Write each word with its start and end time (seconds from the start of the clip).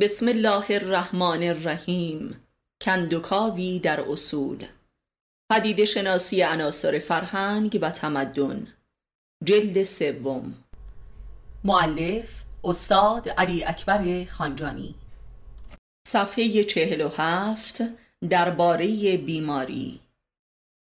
بسم 0.00 0.28
الله 0.28 0.64
الرحمن 0.70 1.42
الرحیم. 1.42 2.40
کندوکاوی 2.80 3.78
در 3.78 4.00
اصول. 4.00 4.66
پدیده 5.52 5.84
شناسی 5.84 6.42
عناصر 6.42 6.98
فرهنگ 6.98 7.78
و 7.82 7.90
تمدن. 7.90 8.66
جلد 9.44 9.82
سوم. 9.82 10.54
معلف 11.64 12.42
استاد 12.64 13.28
علی 13.28 13.64
اکبر 13.64 14.24
خانجانی. 14.24 14.94
صفحه 16.08 16.64
چهل 16.64 17.00
و 17.00 17.08
هفت 17.08 17.82
درباره 18.30 19.16
بیماری. 19.16 20.00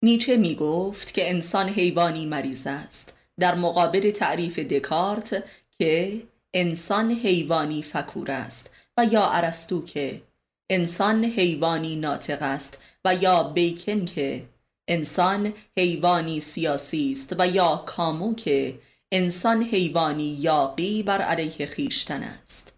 نیچه 0.03 0.37
می 0.37 0.55
گفت 0.55 1.13
که 1.13 1.29
انسان 1.29 1.69
حیوانی 1.69 2.25
مریض 2.25 2.67
است. 2.67 3.17
در 3.39 3.55
مقابل 3.55 4.11
تعریف 4.11 4.59
دکارت 4.59 5.43
که 5.77 6.21
انسان 6.53 7.11
حیوانی 7.11 7.83
فکور 7.83 8.31
است. 8.31 8.73
و 8.99 9.05
یا 9.05 9.25
ارسطو 9.25 9.83
که 9.83 10.21
انسان 10.69 11.25
حیوانی 11.25 11.95
ناطق 11.95 12.41
است 12.41 12.77
و 13.05 13.15
یا 13.15 13.43
بیکن 13.43 14.05
که 14.05 14.45
انسان 14.87 15.53
حیوانی 15.77 16.39
سیاسی 16.39 17.11
است 17.11 17.35
و 17.39 17.47
یا 17.47 17.83
کامو 17.85 18.35
که 18.35 18.79
انسان 19.11 19.63
حیوانی 19.63 20.23
یاقی 20.23 21.03
بر 21.03 21.21
علیه 21.21 21.65
خیشتن 21.65 22.23
است. 22.23 22.73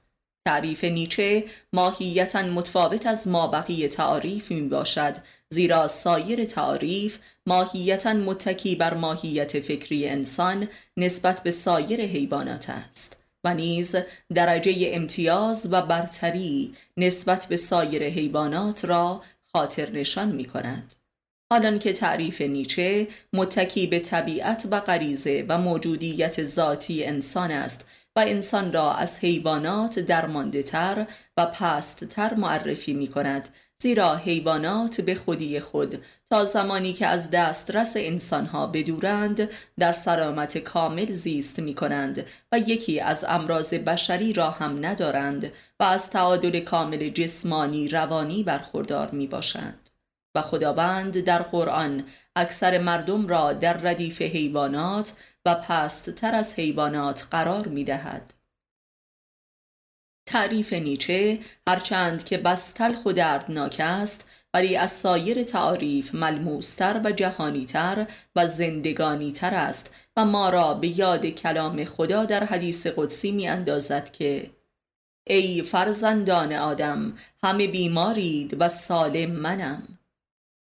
تعریف 0.48 0.84
نیچه 0.84 1.46
ماهیتا 1.74 2.42
متفاوت 2.42 3.08
از 3.08 3.28
ما 3.28 3.48
بقیه 3.48 3.88
تعاریف 3.88 4.52
می 4.52 4.62
باشد 4.62 5.18
زیرا 5.50 5.88
سایر 5.88 6.46
تعاریف 6.46 7.18
ماهیتا 7.46 8.14
متکی 8.14 8.76
بر 8.76 8.94
ماهیت 8.94 9.60
فکری 9.60 10.10
انسان 10.10 10.68
نسبت 10.98 11.44
به 11.44 11.52
سایر 11.52 12.02
حیوانات 12.02 12.70
است. 12.70 13.21
و 13.44 13.54
نیز 13.54 13.96
درجه 14.34 14.92
امتیاز 14.94 15.68
و 15.72 15.82
برتری 15.82 16.76
نسبت 16.98 17.46
به 17.46 17.56
سایر 17.56 18.04
حیوانات 18.04 18.86
را 18.86 19.24
خاطر 19.54 19.90
نشان 19.92 20.32
می 20.32 20.46
کند. 20.46 20.96
حالان 21.52 21.80
که 21.80 21.94
تعریف 21.94 22.42
نیچه 22.42 23.08
متکی 23.34 23.88
به 23.88 24.00
طبیعت 24.00 24.68
و 24.72 24.80
غریزه 24.80 25.46
و 25.50 25.58
موجودیت 25.58 26.44
ذاتی 26.44 27.06
انسان 27.06 27.52
است 27.52 27.86
و 28.16 28.20
انسان 28.20 28.74
را 28.74 28.94
از 28.94 29.20
حیوانات 29.20 30.00
درمانده 30.00 30.64
تر 30.64 31.06
و 31.38 31.46
پست 31.46 32.06
تر 32.06 32.34
معرفی 32.34 32.94
می 32.94 33.08
کند 33.08 33.50
زیرا 33.82 34.16
حیوانات 34.16 35.02
به 35.02 35.16
خودی 35.16 35.60
خود 35.60 36.04
تا 36.30 36.46
زمانی 36.46 36.94
که 36.94 37.08
از 37.08 37.30
دسترس 37.30 37.94
انسانها 37.98 38.68
بدورند 38.68 39.50
در 39.80 39.94
سلامت 39.94 40.58
کامل 40.58 41.12
زیست 41.12 41.60
می 41.60 41.74
کنند 41.74 42.26
و 42.52 42.60
یکی 42.60 43.00
از 43.00 43.26
امراض 43.28 43.74
بشری 43.74 44.34
را 44.34 44.52
هم 44.52 44.86
ندارند 44.86 45.52
و 45.80 45.84
از 45.84 46.10
تعادل 46.10 46.60
کامل 46.60 47.10
جسمانی 47.10 47.88
روانی 47.88 48.44
برخوردار 48.44 49.10
می 49.10 49.28
باشند 49.28 49.90
و 50.36 50.42
خداوند 50.42 51.20
در 51.20 51.42
قرآن 51.42 52.04
اکثر 52.36 52.78
مردم 52.78 53.28
را 53.28 53.54
در 53.54 53.74
ردیف 53.74 54.22
حیوانات 54.22 55.14
و 55.46 55.56
پست 55.56 56.10
تر 56.10 56.36
از 56.36 56.56
حیوانات 56.56 57.28
قرار 57.32 57.68
می 57.68 57.84
دهد. 57.84 58.41
تعریف 60.32 60.74
نیچه 60.74 61.40
هرچند 61.68 62.26
که 62.26 62.38
بس 62.38 62.72
تلخ 62.72 63.06
و 63.06 63.12
دردناک 63.12 63.76
است 63.80 64.30
ولی 64.54 64.78
از 64.78 64.92
سایر 64.92 65.44
تعاریف 65.44 66.16
ملموستر 66.16 67.02
و 67.04 67.12
جهانیتر 67.12 68.08
و 68.36 68.48
زندگانیتر 68.48 69.54
است 69.54 69.94
و 70.18 70.26
ما 70.26 70.50
را 70.50 70.74
به 70.74 71.00
یاد 71.00 71.26
کلام 71.26 71.86
خدا 71.86 72.26
در 72.26 72.44
حدیث 72.44 72.88
قدسی 72.88 73.32
می 73.32 73.48
اندازد 73.48 74.12
که 74.12 74.52
ای 75.28 75.62
فرزندان 75.62 76.54
آدم 76.54 77.18
همه 77.44 77.68
بیمارید 77.68 78.56
و 78.60 78.70
سالم 78.70 79.32
منم. 79.32 79.98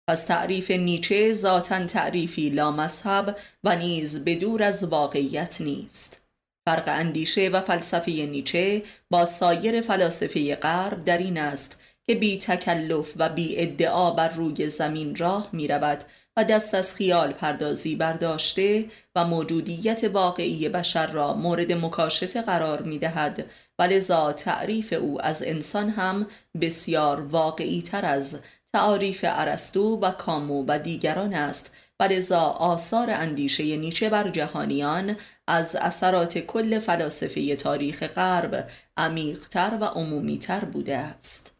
پس 0.09 0.25
تعریف 0.25 0.71
نیچه 0.71 1.33
ذاتا 1.33 1.85
تعریفی 1.85 2.49
لامذهب 2.49 3.37
و 3.63 3.75
نیز 3.75 4.23
به 4.23 4.35
دور 4.35 4.63
از 4.63 4.83
واقعیت 4.83 5.61
نیست. 5.61 6.24
فرق 6.65 6.83
اندیشه 6.87 7.49
و 7.49 7.61
فلسفه 7.61 8.11
نیچه 8.11 8.83
با 9.09 9.25
سایر 9.25 9.81
فلاسفه 9.81 10.55
غرب 10.55 11.05
در 11.05 11.17
این 11.17 11.37
است 11.37 11.79
که 12.03 12.15
بی 12.15 12.39
تکلف 12.39 13.13
و 13.15 13.29
بی 13.29 13.57
ادعا 13.57 14.11
بر 14.11 14.29
روی 14.29 14.69
زمین 14.69 15.15
راه 15.15 15.49
می 15.53 15.67
رود 15.67 16.03
و 16.37 16.43
دست 16.43 16.75
از 16.75 16.95
خیال 16.95 17.33
پردازی 17.33 17.95
برداشته 17.95 18.85
و 19.15 19.25
موجودیت 19.25 20.03
واقعی 20.13 20.69
بشر 20.69 21.07
را 21.07 21.33
مورد 21.33 21.71
مکاشفه 21.71 22.41
قرار 22.41 22.81
می 22.81 22.97
دهد 22.97 23.45
و 23.79 24.33
تعریف 24.37 24.93
او 24.93 25.21
از 25.21 25.43
انسان 25.43 25.89
هم 25.89 26.27
بسیار 26.61 27.21
واقعی 27.21 27.81
تر 27.81 28.05
از 28.05 28.41
تعاریف 28.73 29.25
ارسطو 29.27 29.99
و 29.99 30.11
کامو 30.11 30.65
و 30.67 30.79
دیگران 30.79 31.33
است 31.33 31.71
و 31.99 32.03
لذا 32.03 32.41
آثار 32.41 33.09
اندیشه 33.09 33.77
نیچه 33.77 34.09
بر 34.09 34.29
جهانیان 34.29 35.17
از 35.47 35.75
اثرات 35.75 36.37
کل 36.37 36.79
فلاسفه 36.79 37.55
تاریخ 37.55 38.03
غرب 38.03 38.69
عمیقتر 38.97 39.77
و 39.81 39.83
عمومیتر 39.83 40.59
بوده 40.59 40.97
است. 40.97 41.51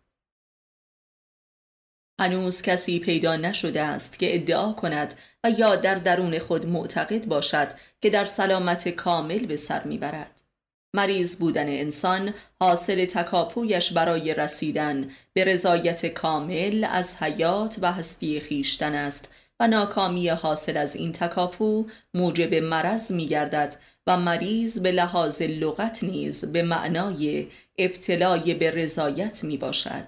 هنوز 2.21 2.61
کسی 2.61 2.99
پیدا 2.99 3.35
نشده 3.35 3.81
است 3.81 4.19
که 4.19 4.35
ادعا 4.35 4.73
کند 4.73 5.13
و 5.43 5.49
یا 5.49 5.75
در 5.75 5.95
درون 5.95 6.39
خود 6.39 6.65
معتقد 6.65 7.25
باشد 7.25 7.67
که 8.01 8.09
در 8.09 8.25
سلامت 8.25 8.89
کامل 8.89 9.45
به 9.45 9.55
سر 9.55 9.83
می‌برد. 9.83 10.43
مریض 10.95 11.39
بودن 11.39 11.67
انسان 11.67 12.33
حاصل 12.59 13.05
تکاپویش 13.05 13.93
برای 13.93 14.33
رسیدن 14.33 15.11
به 15.33 15.43
رضایت 15.43 16.05
کامل 16.05 16.87
از 16.91 17.23
حیات 17.23 17.77
و 17.81 17.93
هستی 17.93 18.39
خیشتن 18.39 18.93
است 18.93 19.29
و 19.59 19.67
ناکامی 19.67 20.29
حاصل 20.29 20.77
از 20.77 20.95
این 20.95 21.11
تکاپو 21.11 21.85
موجب 22.13 22.53
مرض 22.53 23.11
می 23.11 23.27
گردد 23.27 23.75
و 24.07 24.17
مریض 24.17 24.79
به 24.79 24.91
لحاظ 24.91 25.41
لغت 25.41 26.03
نیز 26.03 26.51
به 26.51 26.63
معنای 26.63 27.47
ابتلای 27.77 28.53
به 28.53 28.71
رضایت 28.71 29.43
می 29.43 29.57
باشد 29.57 30.05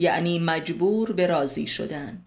یعنی 0.00 0.38
مجبور 0.38 1.12
به 1.12 1.26
راضی 1.26 1.66
شدن. 1.66 2.24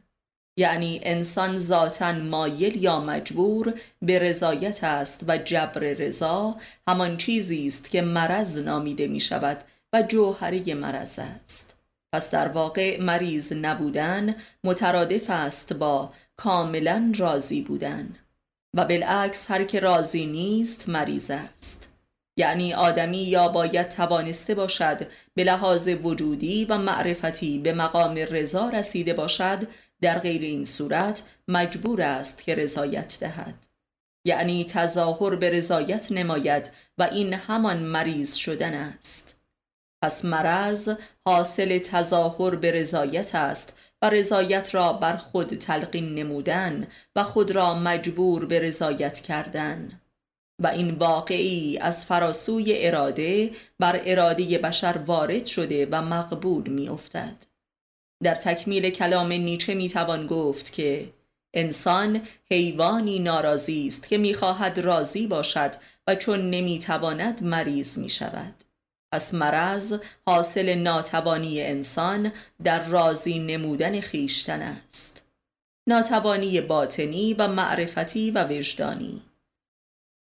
یعنی 0.58 1.00
انسان 1.04 1.60
ذاتا 1.60 2.14
مایل 2.14 2.84
یا 2.84 3.00
مجبور 3.00 3.80
به 4.02 4.20
رضایت 4.20 4.84
است 4.84 5.24
و 5.28 5.38
جبر 5.38 5.80
رضا 5.80 6.56
همان 6.88 7.18
چیزی 7.18 7.68
است 7.68 7.90
که 7.90 8.02
مرض 8.02 8.58
نامیده 8.58 9.08
می 9.08 9.20
شود 9.20 9.64
و 9.94 10.02
جوهری 10.02 10.74
مرض 10.74 11.20
است. 11.20 11.76
پس 12.14 12.32
در 12.32 12.48
واقع 12.48 13.02
مریض 13.02 13.54
نبودن 13.54 14.36
مترادف 14.64 15.30
است 15.30 15.74
با 15.74 16.14
کاملا 16.44 17.12
راضی 17.18 17.62
بودن 17.62 18.16
و 18.76 18.86
بالعکس 18.86 19.52
هر 19.52 19.64
که 19.64 19.80
راضی 19.80 20.26
نیست 20.26 20.90
مریض 20.90 21.32
است. 21.32 21.90
یعنی 22.38 22.74
آدمی 22.74 23.18
یا 23.18 23.48
باید 23.48 23.90
توانسته 23.90 24.56
باشد 24.56 25.08
به 25.34 25.44
لحاظ 25.44 25.88
وجودی 25.88 26.66
و 26.66 26.78
معرفتی 26.78 27.60
به 27.60 27.74
مقام 27.74 28.16
رضا 28.16 28.70
رسیده 28.70 29.14
باشد 29.14 29.68
در 30.02 30.20
غیر 30.20 30.42
این 30.42 30.66
صورت 30.66 31.24
مجبور 31.48 32.02
است 32.02 32.44
که 32.44 32.56
رضایت 32.56 33.18
دهد. 33.20 33.68
یعنی 34.26 34.66
تظاهر 34.66 35.36
به 35.36 35.50
رضایت 35.50 36.12
نماید 36.12 36.72
و 36.98 37.04
این 37.04 37.34
همان 37.34 37.78
مریض 37.80 38.34
شدن 38.34 38.74
است. 38.74 39.42
پس 40.02 40.26
مرض 40.26 40.96
حاصل 41.26 41.80
تظاهر 41.80 42.56
به 42.56 42.72
رضایت 42.72 43.36
است 43.36 43.74
و 44.04 44.10
رضایت 44.10 44.76
را 44.76 44.94
بر 44.94 45.18
خود 45.18 45.48
تلقین 45.48 46.16
نمودن 46.16 46.88
و 47.16 47.24
خود 47.24 47.52
را 47.52 47.74
مجبور 47.74 48.46
به 48.46 48.60
رضایت 48.60 49.20
کردن 49.20 50.02
و 50.62 50.68
این 50.68 50.92
واقعی 50.92 51.78
از 51.78 52.06
فراسوی 52.06 52.88
اراده 52.88 53.52
بر 53.80 54.02
اراده 54.06 54.58
بشر 54.58 54.98
وارد 55.06 55.46
شده 55.46 55.88
و 55.92 56.02
مقبول 56.02 56.70
می 56.70 56.90
افتد. 56.90 57.46
در 58.24 58.36
تکمیل 58.36 58.90
کلام 58.90 59.32
نیچه 59.32 59.74
می 59.74 59.90
توان 59.90 60.28
گفت 60.28 60.74
که 60.74 61.10
انسان 61.54 62.22
حیوانی 62.52 63.20
ناراضی 63.20 63.88
است 63.88 64.08
که 64.08 64.18
می‌خواهد 64.18 64.80
راضی 64.80 65.28
باشد 65.28 65.72
و 66.08 66.16
چون 66.16 66.50
نمی‌تواند 66.50 67.44
مریض 67.44 67.98
می 67.98 68.10
شود. 68.10 68.54
پس 69.14 69.34
مرض 69.34 70.00
حاصل 70.26 70.76
ناتوانی 70.76 71.62
انسان 71.62 72.32
در 72.64 72.84
راضی 72.84 73.40
نمودن 73.40 74.00
خیشتن 74.00 74.62
است. 74.62 75.24
ناتوانی 75.88 76.62
باطنی 76.62 77.34
و 77.34 77.48
معرفتی 77.48 78.32
و 78.32 78.48
وجدانی 78.48 79.22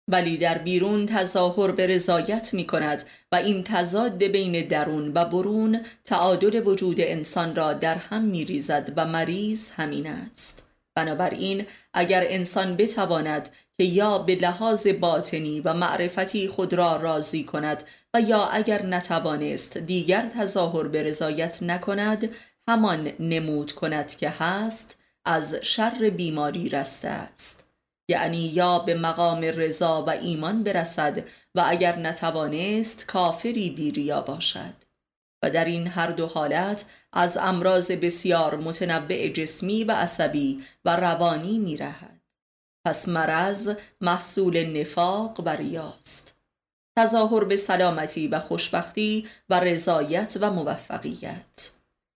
ولی 0.08 0.36
در 0.36 0.58
بیرون 0.58 1.06
تظاهر 1.06 1.70
به 1.70 1.86
رضایت 1.86 2.54
می 2.54 2.66
کند 2.66 3.04
و 3.32 3.36
این 3.36 3.64
تضاد 3.64 4.24
بین 4.24 4.68
درون 4.68 5.12
و 5.14 5.24
برون 5.24 5.80
تعادل 6.04 6.66
وجود 6.66 7.00
انسان 7.00 7.56
را 7.56 7.72
در 7.72 7.94
هم 7.94 8.22
می 8.22 8.44
ریزد 8.44 8.92
و 8.96 9.06
مریض 9.06 9.70
همین 9.70 10.06
است 10.06 10.62
بنابراین 10.94 11.66
اگر 11.94 12.24
انسان 12.26 12.76
بتواند 12.76 13.48
که 13.78 13.84
یا 13.84 14.18
به 14.18 14.34
لحاظ 14.34 14.86
باطنی 14.86 15.60
و 15.60 15.74
معرفتی 15.74 16.48
خود 16.48 16.74
را 16.74 16.96
راضی 16.96 17.44
کند 17.44 17.84
و 18.14 18.20
یا 18.20 18.46
اگر 18.46 18.86
نتوانست 18.86 19.78
دیگر 19.78 20.28
تظاهر 20.28 20.88
به 20.88 21.02
رضایت 21.02 21.62
نکند 21.62 22.30
همان 22.68 23.12
نمود 23.20 23.72
کند 23.72 24.16
که 24.16 24.30
هست 24.30 24.96
از 25.24 25.54
شر 25.54 26.10
بیماری 26.10 26.68
رسته 26.68 27.08
است. 27.08 27.64
یعنی 28.08 28.38
یا 28.38 28.78
به 28.78 28.94
مقام 28.94 29.40
رضا 29.40 30.04
و 30.04 30.10
ایمان 30.10 30.62
برسد 30.62 31.18
و 31.54 31.64
اگر 31.66 31.96
نتوانست 31.96 33.06
کافری 33.06 33.70
بیریا 33.70 34.20
باشد. 34.20 34.74
و 35.42 35.50
در 35.50 35.64
این 35.64 35.86
هر 35.86 36.06
دو 36.06 36.26
حالت 36.26 36.84
از 37.12 37.36
امراض 37.36 37.90
بسیار 37.90 38.56
متنوع 38.56 39.28
جسمی 39.28 39.84
و 39.84 39.92
عصبی 39.92 40.64
و 40.84 40.96
روانی 40.96 41.58
می 41.58 41.76
رهد. 41.76 42.20
پس 42.86 43.08
مرض 43.08 43.76
محصول 44.00 44.80
نفاق 44.80 45.40
و 45.40 45.48
ریاست. 45.48 46.31
تظاهر 46.98 47.44
به 47.44 47.56
سلامتی 47.56 48.28
و 48.28 48.38
خوشبختی 48.38 49.28
و 49.48 49.60
رضایت 49.60 50.36
و 50.40 50.50
موفقیت. 50.50 51.70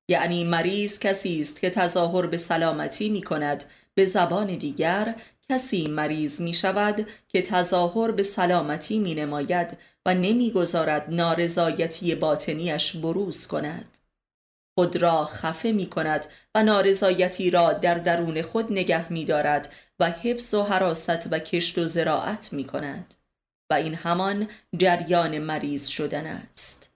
یعنی 0.08 0.44
مریض 0.44 0.98
کسی 0.98 1.40
است 1.40 1.60
که 1.60 1.70
تظاهر 1.70 2.26
به 2.26 2.36
سلامتی 2.36 3.08
می 3.08 3.22
کند 3.22 3.64
به 3.94 4.04
زبان 4.04 4.46
دیگر 4.46 5.14
کسی 5.50 5.88
مریض 5.88 6.40
می 6.40 6.54
شود 6.54 7.08
که 7.28 7.42
تظاهر 7.42 8.10
به 8.10 8.22
سلامتی 8.22 8.98
می 8.98 9.14
نماید 9.14 9.78
و 10.06 10.14
نمی‌گذارد 10.14 11.06
نارضایتی 11.08 12.14
باطنیش 12.14 12.96
بروز 12.96 13.46
کند. 13.46 13.98
خود 14.78 14.96
را 14.96 15.24
خفه 15.24 15.72
می 15.72 15.86
کند 15.86 16.26
و 16.54 16.62
نارضایتی 16.62 17.50
را 17.50 17.72
در 17.72 17.94
درون 17.94 18.42
خود 18.42 18.72
نگه 18.72 19.12
می 19.12 19.24
دارد 19.24 19.72
و 20.00 20.10
حفظ 20.10 20.54
و 20.54 20.62
حراست 20.62 21.28
و 21.30 21.38
کشت 21.38 21.78
و 21.78 21.86
زراعت 21.86 22.52
می 22.52 22.64
کند. 22.64 23.14
و 23.70 23.74
این 23.74 23.94
همان 23.94 24.48
جریان 24.76 25.38
مریض 25.38 25.86
شدن 25.86 26.26
است. 26.26 26.92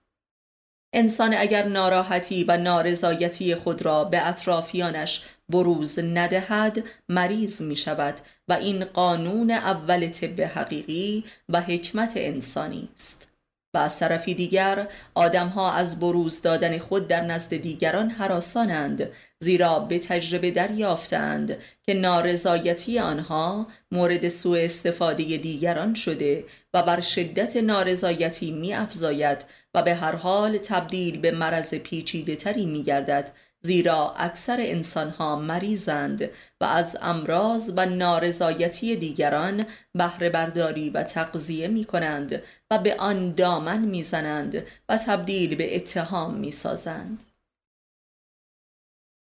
انسان 0.93 1.35
اگر 1.37 1.67
ناراحتی 1.67 2.43
و 2.43 2.57
نارضایتی 2.57 3.55
خود 3.55 3.81
را 3.81 4.03
به 4.03 4.27
اطرافیانش 4.27 5.23
بروز 5.49 5.99
ندهد 5.99 6.83
مریض 7.09 7.61
می 7.61 7.75
شود 7.75 8.19
و 8.47 8.53
این 8.53 8.85
قانون 8.85 9.51
اول 9.51 10.09
طب 10.09 10.41
حقیقی 10.41 11.25
و 11.49 11.61
حکمت 11.61 12.13
انسانی 12.15 12.89
است. 12.93 13.27
و 13.73 13.77
از 13.77 13.99
طرفی 13.99 14.33
دیگر 14.33 14.87
آدمها 15.13 15.71
از 15.73 15.99
بروز 15.99 16.41
دادن 16.41 16.77
خود 16.77 17.07
در 17.07 17.21
نزد 17.21 17.57
دیگران 17.57 18.09
حراسانند 18.09 19.09
زیرا 19.43 19.79
به 19.79 19.99
تجربه 19.99 20.51
دریافتند 20.51 21.57
که 21.83 21.93
نارضایتی 21.93 22.99
آنها 22.99 23.67
مورد 23.91 24.27
سوء 24.27 24.59
استفاده 24.59 25.23
دیگران 25.23 25.93
شده 25.93 26.45
و 26.73 26.83
بر 26.83 27.01
شدت 27.01 27.57
نارضایتی 27.57 28.51
می 28.51 28.73
افزاید 28.73 29.45
و 29.73 29.81
به 29.81 29.95
هر 29.95 30.15
حال 30.15 30.57
تبدیل 30.57 31.19
به 31.19 31.31
مرض 31.31 31.75
پیچیده 31.75 32.35
تری 32.35 32.65
می 32.65 32.83
گردد 32.83 33.31
زیرا 33.63 34.13
اکثر 34.17 34.57
انسانها 34.59 35.35
مریضند 35.35 36.29
و 36.61 36.65
از 36.65 36.97
امراض 37.01 37.71
و 37.75 37.85
نارضایتی 37.85 38.95
دیگران 38.95 39.65
بهره 39.93 40.29
برداری 40.29 40.89
و 40.89 41.03
تقضیه 41.03 41.67
می 41.67 41.85
کنند 41.85 42.41
و 42.71 42.77
به 42.77 42.95
آن 42.95 43.35
دامن 43.35 43.81
می 43.81 44.03
زنند 44.03 44.63
و 44.89 44.97
تبدیل 44.97 45.55
به 45.55 45.75
اتهام 45.75 46.33
می 46.33 46.51
سازند. 46.51 47.30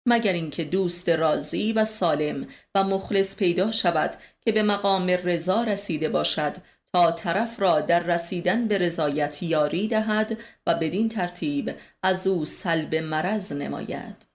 مگر 0.08 0.32
اینکه 0.32 0.64
دوست 0.64 1.08
راضی 1.08 1.72
و 1.72 1.84
سالم 1.84 2.46
و 2.74 2.84
مخلص 2.84 3.36
پیدا 3.36 3.72
شود 3.72 4.16
که 4.40 4.52
به 4.52 4.62
مقام 4.62 5.06
رضا 5.06 5.64
رسیده 5.64 6.08
باشد 6.08 6.56
تا 6.92 7.12
طرف 7.12 7.60
را 7.60 7.80
در 7.80 8.02
رسیدن 8.02 8.68
به 8.68 8.78
رضایت 8.78 9.42
یاری 9.42 9.88
دهد 9.88 10.38
و 10.66 10.74
بدین 10.74 11.08
ترتیب 11.08 11.74
از 12.02 12.26
او 12.26 12.44
سلب 12.44 12.94
مرض 12.94 13.52
نماید. 13.52 14.28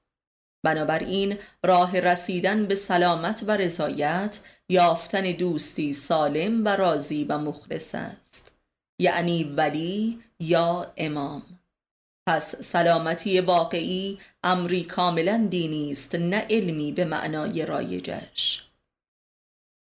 بنابراین 0.63 1.37
راه 1.63 1.99
رسیدن 1.99 2.65
به 2.65 2.75
سلامت 2.75 3.43
و 3.47 3.51
رضایت 3.51 4.39
یافتن 4.69 5.21
دوستی 5.21 5.93
سالم 5.93 6.65
و 6.65 6.69
راضی 6.69 7.23
و 7.23 7.37
مخلص 7.37 7.95
است. 7.95 8.53
یعنی 8.99 9.43
ولی 9.43 10.19
یا 10.39 10.93
امام. 10.97 11.52
پس 12.27 12.55
سلامتی 12.55 13.39
واقعی 13.39 14.19
امری 14.43 14.83
کاملا 14.83 15.47
دینی 15.49 15.91
است 15.91 16.15
نه 16.15 16.45
علمی 16.49 16.91
به 16.91 17.05
معنای 17.05 17.65
رایجش. 17.65 18.67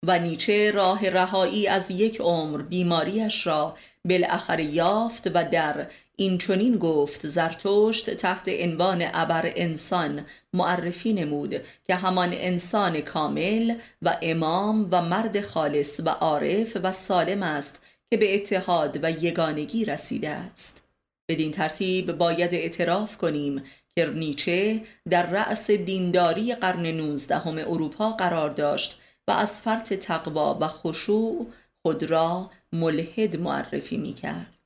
و 0.04 0.20
نیچه 0.20 0.72
راه 0.72 1.10
رهایی 1.10 1.68
از 1.68 1.92
یک 1.92 2.22
عمر 2.22 2.62
بیماریش 2.62 3.48
را 3.48 3.78
بالاخره 4.06 4.64
یافت 4.64 5.28
و 5.34 5.44
در 5.44 5.88
این 6.16 6.38
چنین 6.38 6.78
گفت 6.78 7.28
زرتشت 7.28 8.10
تحت 8.10 8.50
عنوان 8.50 9.04
ابر 9.14 9.52
انسان 9.56 10.26
معرفی 10.54 11.14
نمود 11.14 11.56
که 11.88 11.96
همان 11.96 12.30
انسان 12.34 13.02
کامل 13.02 13.76
و 14.02 14.18
امام 14.22 14.88
و 14.92 15.02
مرد 15.02 15.42
خالص 15.42 16.00
و 16.06 16.10
عارف 16.10 16.78
و 16.84 16.92
سالم 16.92 17.44
است 17.44 17.82
که 18.10 18.18
به 18.18 18.36
اتحاد 18.36 19.00
و 19.04 19.12
یگانگی 19.12 19.86
رسیده 19.86 20.30
است. 20.30 20.87
بدین 21.30 21.52
ترتیب 21.52 22.12
باید 22.12 22.54
اعتراف 22.54 23.18
کنیم 23.18 23.64
که 23.96 24.06
نیچه 24.06 24.82
در 25.10 25.30
رأس 25.30 25.72
دینداری 25.72 26.56
قرن 26.56 26.86
نوزدهم 26.86 27.58
اروپا 27.58 28.12
قرار 28.12 28.50
داشت 28.50 29.02
و 29.28 29.32
از 29.32 29.62
فرط 29.62 29.94
تقوا 29.94 30.58
و 30.62 30.68
خشوع 30.68 31.48
خود 31.82 32.04
را 32.04 32.52
ملحد 32.74 33.40
معرفی 33.40 33.98
می 33.98 34.14
کرد. 34.14 34.58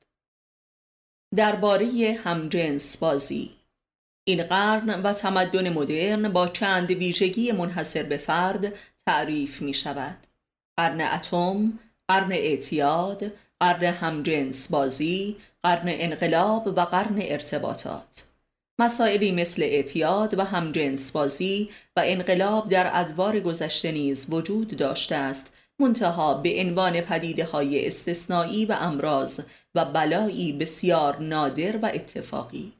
درباره 1.36 2.18
همجنس 2.24 2.96
بازی 2.96 3.50
این 4.24 4.42
قرن 4.42 5.02
و 5.02 5.12
تمدن 5.12 5.72
مدرن 5.72 6.28
با 6.28 6.48
چند 6.48 6.90
ویژگی 6.90 7.52
منحصر 7.52 8.02
به 8.02 8.16
فرد 8.16 8.72
تعریف 9.06 9.62
می 9.62 9.74
شود. 9.74 10.26
قرن 10.76 11.00
اتم، 11.00 11.78
قرن 12.08 12.32
اعتیاد، 12.32 13.32
قرن 13.60 13.84
همجنس 13.84 14.70
بازی، 14.70 15.36
قرن 15.62 15.86
انقلاب 15.86 16.66
و 16.66 16.80
قرن 16.80 17.16
ارتباطات. 17.18 18.32
مسائلی 18.78 19.32
مثل 19.32 19.62
اعتیاد 19.62 20.38
و 20.38 20.44
همجنس 20.44 21.10
بازی 21.12 21.70
و 21.96 22.02
انقلاب 22.04 22.68
در 22.68 22.90
ادوار 22.94 23.40
گذشته 23.40 23.92
نیز 23.92 24.26
وجود 24.30 24.76
داشته 24.76 25.16
است 25.16 25.52
منتها 25.78 26.34
به 26.34 26.60
عنوان 26.60 27.00
پدیده 27.00 27.44
های 27.44 27.86
استثنایی 27.86 28.66
و 28.66 28.76
امراض 28.80 29.40
و 29.74 29.84
بلایی 29.84 30.52
بسیار 30.52 31.18
نادر 31.18 31.76
و 31.76 31.90
اتفاقی 31.94 32.72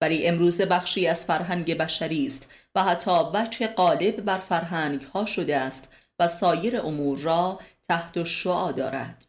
ولی 0.00 0.26
امروز 0.26 0.60
بخشی 0.60 1.06
از 1.06 1.24
فرهنگ 1.24 1.78
بشری 1.78 2.26
است 2.26 2.50
و 2.74 2.84
حتی 2.84 3.30
بچه 3.30 3.66
غالب 3.66 4.20
بر 4.20 4.38
فرهنگ 4.38 5.02
ها 5.02 5.26
شده 5.26 5.56
است 5.56 5.88
و 6.18 6.28
سایر 6.28 6.80
امور 6.80 7.18
را 7.18 7.60
تحت 7.88 8.24
شعا 8.24 8.72
دارد 8.72 9.26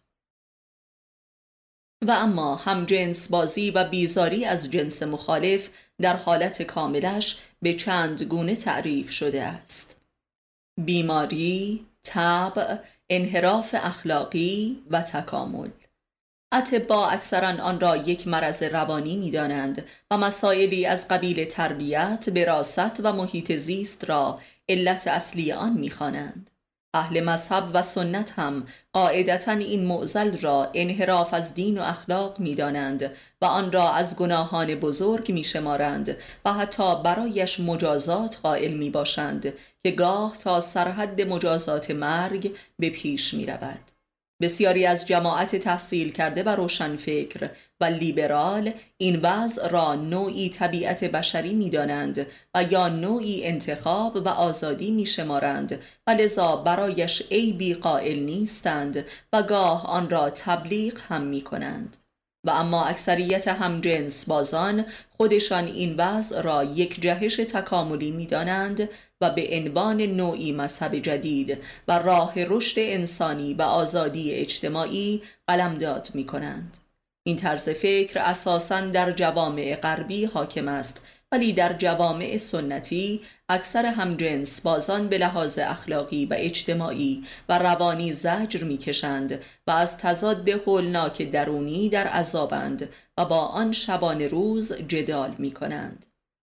و 2.07 2.11
اما 2.11 2.55
هم 2.55 2.85
جنس 2.85 3.27
بازی 3.27 3.71
و 3.71 3.83
بیزاری 3.83 4.45
از 4.45 4.71
جنس 4.71 5.03
مخالف 5.03 5.69
در 6.01 6.15
حالت 6.15 6.61
کاملش 6.61 7.37
به 7.61 7.73
چند 7.73 8.23
گونه 8.23 8.55
تعریف 8.55 9.11
شده 9.11 9.43
است 9.43 10.01
بیماری، 10.85 11.85
طبع، 12.03 12.77
انحراف 13.09 13.75
اخلاقی 13.77 14.83
و 14.91 15.01
تکامل 15.01 15.69
اتبا 16.53 17.07
اکثرا 17.09 17.63
آن 17.63 17.79
را 17.79 17.97
یک 17.97 18.27
مرض 18.27 18.63
روانی 18.63 19.17
می 19.17 19.31
دانند 19.31 19.85
و 20.11 20.17
مسائلی 20.17 20.85
از 20.85 21.07
قبیل 21.07 21.45
تربیت، 21.45 22.29
براست 22.29 22.99
و 23.03 23.13
محیط 23.13 23.55
زیست 23.55 24.09
را 24.09 24.39
علت 24.69 25.07
اصلی 25.07 25.51
آن 25.51 25.73
می 25.73 25.89
خوانند. 25.89 26.51
اهل 26.95 27.23
مذهب 27.23 27.69
و 27.73 27.81
سنت 27.81 28.31
هم 28.31 28.67
قاعدتا 28.93 29.51
این 29.51 29.85
معزل 29.85 30.37
را 30.37 30.71
انحراف 30.73 31.33
از 31.33 31.53
دین 31.53 31.77
و 31.77 31.81
اخلاق 31.81 32.39
می 32.39 32.55
دانند 32.55 33.11
و 33.41 33.45
آن 33.45 33.71
را 33.71 33.91
از 33.91 34.15
گناهان 34.15 34.75
بزرگ 34.75 35.31
می 35.31 35.43
شمارند 35.43 36.17
و 36.45 36.53
حتی 36.53 37.03
برایش 37.03 37.59
مجازات 37.59 38.39
قائل 38.43 38.73
می 38.73 38.89
باشند 38.89 39.53
که 39.83 39.91
گاه 39.91 40.37
تا 40.37 40.61
سرحد 40.61 41.21
مجازات 41.21 41.91
مرگ 41.91 42.51
به 42.79 42.89
پیش 42.89 43.33
می 43.33 43.45
رود. 43.45 43.84
بسیاری 44.41 44.85
از 44.85 45.07
جماعت 45.07 45.55
تحصیل 45.55 46.11
کرده 46.11 46.43
و 46.43 46.49
روشنفکر 46.49 47.49
و 47.81 47.85
لیبرال 47.85 48.73
این 48.97 49.19
وضع 49.23 49.67
را 49.67 49.95
نوعی 49.95 50.49
طبیعت 50.49 51.03
بشری 51.03 51.53
می 51.53 51.69
دانند 51.69 52.27
و 52.55 52.63
یا 52.63 52.89
نوعی 52.89 53.45
انتخاب 53.45 54.15
و 54.15 54.29
آزادی 54.29 54.91
می 54.91 55.05
شمارند 55.05 55.79
و 56.07 56.11
لذا 56.11 56.55
برایش 56.55 57.23
عیبی 57.31 57.73
قائل 57.73 58.19
نیستند 58.19 59.05
و 59.33 59.43
گاه 59.43 59.87
آن 59.87 60.09
را 60.09 60.29
تبلیغ 60.29 61.01
هم 61.07 61.21
می 61.21 61.41
کنند. 61.41 61.97
و 62.45 62.49
اما 62.49 62.85
اکثریت 62.85 63.47
همجنس 63.47 64.25
بازان 64.25 64.85
خودشان 65.17 65.65
این 65.65 65.95
وضع 65.97 66.41
را 66.41 66.63
یک 66.63 67.01
جهش 67.01 67.35
تکاملی 67.35 68.11
می 68.11 68.25
دانند 68.25 68.89
و 69.21 69.29
به 69.29 69.49
عنوان 69.51 70.01
نوعی 70.01 70.51
مذهب 70.51 70.95
جدید 70.95 71.57
و 71.87 71.99
راه 71.99 72.33
رشد 72.37 72.79
انسانی 72.79 73.53
و 73.53 73.61
آزادی 73.61 74.31
اجتماعی 74.31 75.21
قلمداد 75.47 76.09
می 76.13 76.25
کنند. 76.25 76.77
این 77.27 77.37
طرز 77.37 77.69
فکر 77.69 78.19
اساساً 78.19 78.81
در 78.81 79.11
جوامع 79.11 79.75
غربی 79.75 80.25
حاکم 80.25 80.67
است 80.67 81.01
ولی 81.31 81.53
در 81.53 81.73
جوامع 81.73 82.37
سنتی 82.37 83.21
اکثر 83.49 83.85
همجنس 83.85 84.61
بازان 84.61 85.07
به 85.07 85.17
لحاظ 85.17 85.59
اخلاقی 85.59 86.25
و 86.25 86.33
اجتماعی 86.37 87.23
و 87.49 87.59
روانی 87.59 88.13
زجر 88.13 88.63
می‌کشند 88.63 89.39
و 89.67 89.71
از 89.71 89.97
تضاد 89.97 90.49
هولناک 90.49 91.21
درونی 91.21 91.89
در 91.89 92.07
عذابند 92.07 92.89
و 93.17 93.25
با 93.25 93.39
آن 93.39 93.71
شبان 93.71 94.21
روز 94.21 94.73
جدال 94.73 95.35
می 95.37 95.51
کنند. 95.51 96.05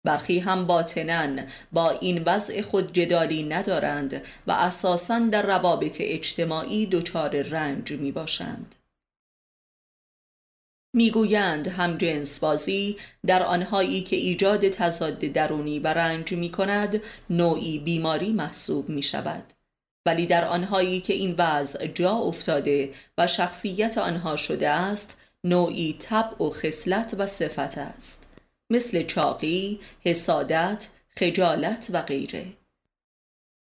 برخی 0.04 0.38
هم 0.38 0.66
باطنن 0.66 1.46
با 1.72 1.90
این 1.90 2.22
وضع 2.26 2.62
خود 2.62 2.92
جدالی 2.92 3.42
ندارند 3.42 4.22
و 4.46 4.52
اساساً 4.52 5.18
در 5.18 5.42
روابط 5.42 5.96
اجتماعی 6.00 6.86
دچار 6.86 7.42
رنج 7.42 7.92
می 7.92 8.12
باشند. 8.12 8.74
می‌گویند 10.92 11.68
هم 11.68 11.98
جنس 11.98 12.38
بازی 12.38 12.96
در 13.26 13.42
آنهایی 13.42 14.02
که 14.02 14.16
ایجاد 14.16 14.68
تضاد 14.68 15.18
درونی 15.18 15.78
و 15.78 15.86
رنج 15.86 16.32
می 16.32 16.50
کند 16.50 17.00
نوعی 17.30 17.78
بیماری 17.78 18.32
محسوب 18.32 18.88
می 18.88 19.02
شود 19.02 19.44
ولی 20.06 20.26
در 20.26 20.44
آنهایی 20.44 21.00
که 21.00 21.12
این 21.12 21.34
وضع 21.38 21.86
جا 21.86 22.12
افتاده 22.12 22.94
و 23.18 23.26
شخصیت 23.26 23.98
آنها 23.98 24.36
شده 24.36 24.68
است 24.68 25.16
نوعی 25.44 25.96
طبع 25.98 26.44
و 26.44 26.50
خصلت 26.50 27.14
و 27.18 27.26
صفت 27.26 27.78
است. 27.78 28.26
مثل 28.70 29.02
چاقی، 29.02 29.80
حسادت، 30.04 30.88
خجالت 31.16 31.88
و 31.92 32.02
غیره. 32.02 32.46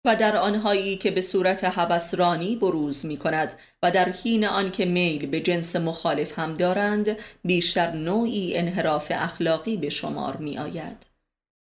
و 0.05 0.17
در 0.17 0.37
آنهایی 0.37 0.97
که 0.97 1.11
به 1.11 1.21
صورت 1.21 1.65
حبسرانی 1.65 2.57
بروز 2.57 3.07
می 3.07 3.17
کند 3.17 3.55
و 3.83 3.91
در 3.91 4.09
حین 4.09 4.45
آنکه 4.47 4.85
میل 4.85 5.27
به 5.27 5.41
جنس 5.41 5.77
مخالف 5.77 6.39
هم 6.39 6.57
دارند 6.57 7.17
بیشتر 7.45 7.91
نوعی 7.91 8.57
انحراف 8.57 9.13
اخلاقی 9.15 9.77
به 9.77 9.89
شمار 9.89 10.37
می 10.37 10.59
آید. 10.59 11.07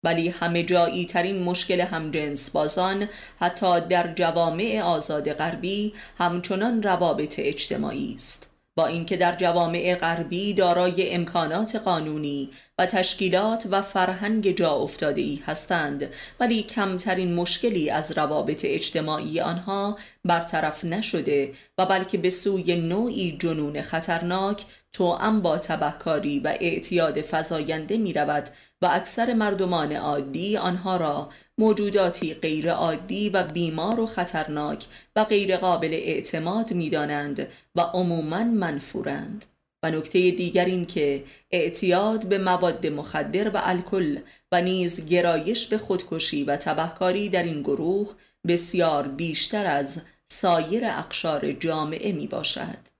ولی 0.03 0.29
همه 0.29 0.63
جایی 0.63 1.05
ترین 1.05 1.43
مشکل 1.43 1.81
همجنس 1.81 2.49
بازان 2.49 3.09
حتی 3.39 3.79
در 3.79 4.13
جوامع 4.13 4.81
آزاد 4.85 5.33
غربی 5.33 5.93
همچنان 6.17 6.83
روابط 6.83 7.35
اجتماعی 7.37 8.13
است. 8.15 8.52
با 8.75 8.85
اینکه 8.85 9.17
در 9.17 9.35
جوامع 9.35 9.95
غربی 9.95 10.53
دارای 10.53 11.13
امکانات 11.13 11.75
قانونی 11.75 12.49
و 12.77 12.85
تشکیلات 12.85 13.67
و 13.71 13.81
فرهنگ 13.81 14.55
جا 14.55 14.71
افتاده 14.71 15.21
ای 15.21 15.41
هستند 15.45 16.09
ولی 16.39 16.63
کمترین 16.63 17.33
مشکلی 17.33 17.89
از 17.89 18.11
روابط 18.11 18.61
اجتماعی 18.65 19.39
آنها 19.39 19.97
برطرف 20.25 20.85
نشده 20.85 21.53
و 21.77 21.85
بلکه 21.85 22.17
به 22.17 22.29
سوی 22.29 22.75
نوعی 22.75 23.37
جنون 23.39 23.81
خطرناک 23.81 24.65
توأم 24.93 25.41
با 25.41 25.57
تبهکاری 25.57 26.39
و 26.39 26.57
اعتیاد 26.61 27.21
فزاینده 27.21 27.97
می 27.97 28.13
رود 28.13 28.49
و 28.81 28.89
اکثر 28.91 29.33
مردمان 29.33 29.91
عادی 29.91 30.57
آنها 30.57 30.97
را 30.97 31.29
موجوداتی 31.57 32.33
غیر 32.33 32.71
عادی 32.71 33.29
و 33.29 33.43
بیمار 33.43 33.99
و 33.99 34.05
خطرناک 34.07 34.85
و 35.15 35.23
غیر 35.23 35.57
قابل 35.57 35.93
اعتماد 35.93 36.73
می 36.73 36.89
دانند 36.89 37.47
و 37.75 37.81
عموما 37.81 38.43
منفورند 38.43 39.45
و 39.83 39.91
نکته 39.91 40.31
دیگر 40.31 40.65
این 40.65 40.85
که 40.85 41.23
اعتیاد 41.51 42.25
به 42.25 42.37
مواد 42.37 42.87
مخدر 42.87 43.49
و 43.49 43.61
الکل 43.63 44.19
و 44.51 44.61
نیز 44.61 45.05
گرایش 45.09 45.67
به 45.67 45.77
خودکشی 45.77 46.43
و 46.43 46.57
تبهکاری 46.57 47.29
در 47.29 47.43
این 47.43 47.61
گروه 47.61 48.13
بسیار 48.47 49.07
بیشتر 49.07 49.65
از 49.65 50.01
سایر 50.25 50.85
اقشار 50.85 51.51
جامعه 51.51 52.11
می 52.11 52.27
باشد. 52.27 52.93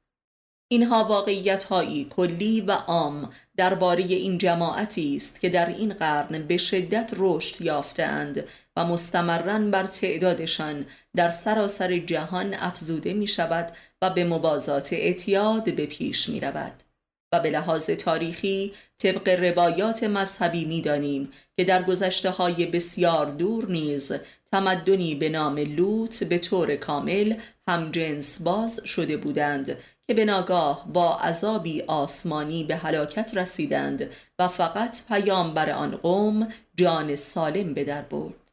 اینها 0.68 1.04
واقعیت 1.04 1.64
هایی 1.64 2.08
کلی 2.10 2.62
و 2.62 2.72
عام 2.72 3.30
درباره 3.58 4.04
این 4.04 4.38
جماعتی 4.38 5.16
است 5.16 5.42
که 5.42 5.50
در 5.50 5.70
این 5.70 5.94
قرن 5.94 6.48
به 6.48 6.58
شدت 6.58 7.12
رشد 7.18 7.62
یافتند 7.62 8.44
و 8.76 8.86
مستمرا 8.86 9.60
بر 9.60 9.88
تعدادشان 9.88 10.86
در 11.16 11.30
سراسر 11.30 11.98
جهان 11.98 12.54
افزوده 12.54 13.14
می 13.14 13.28
شود 13.28 13.72
و 14.02 14.10
به 14.10 14.24
موازات 14.24 14.94
اعتیاد 14.94 15.76
به 15.76 15.86
پیش 15.86 16.30
می 16.30 16.40
رود. 16.40 16.84
و 17.34 17.40
به 17.40 17.50
لحاظ 17.50 17.90
تاریخی 17.90 18.74
طبق 18.98 19.30
روایات 19.30 20.04
مذهبی 20.04 20.66
می 20.66 20.82
دانیم 20.82 21.32
که 21.58 21.64
در 21.64 21.84
گذشته 21.84 22.30
های 22.30 22.66
بسیار 22.66 23.26
دور 23.26 23.72
نیز 23.72 24.12
تمدنی 24.52 25.16
به 25.16 25.30
نام 25.30 25.56
لوط 25.58 26.24
به 26.24 26.38
طور 26.38 26.76
کامل 26.76 27.36
هم 27.68 27.92
جنس 27.92 28.42
باز 28.42 28.82
شده 28.86 29.18
بودند 29.18 29.78
که 30.08 30.14
به 30.14 30.26
ناگاه 30.26 30.88
با 30.94 31.18
عذابی 31.18 31.82
آسمانی 31.82 32.64
به 32.64 32.76
هلاکت 32.76 33.38
رسیدند 33.38 34.10
و 34.40 34.48
فقط 34.48 35.08
پیامبر 35.08 35.70
آن 35.70 35.92
قوم 35.96 36.54
جان 36.76 37.16
سالم 37.16 37.74
به 37.74 37.84
در 37.84 38.02
برد. 38.02 38.44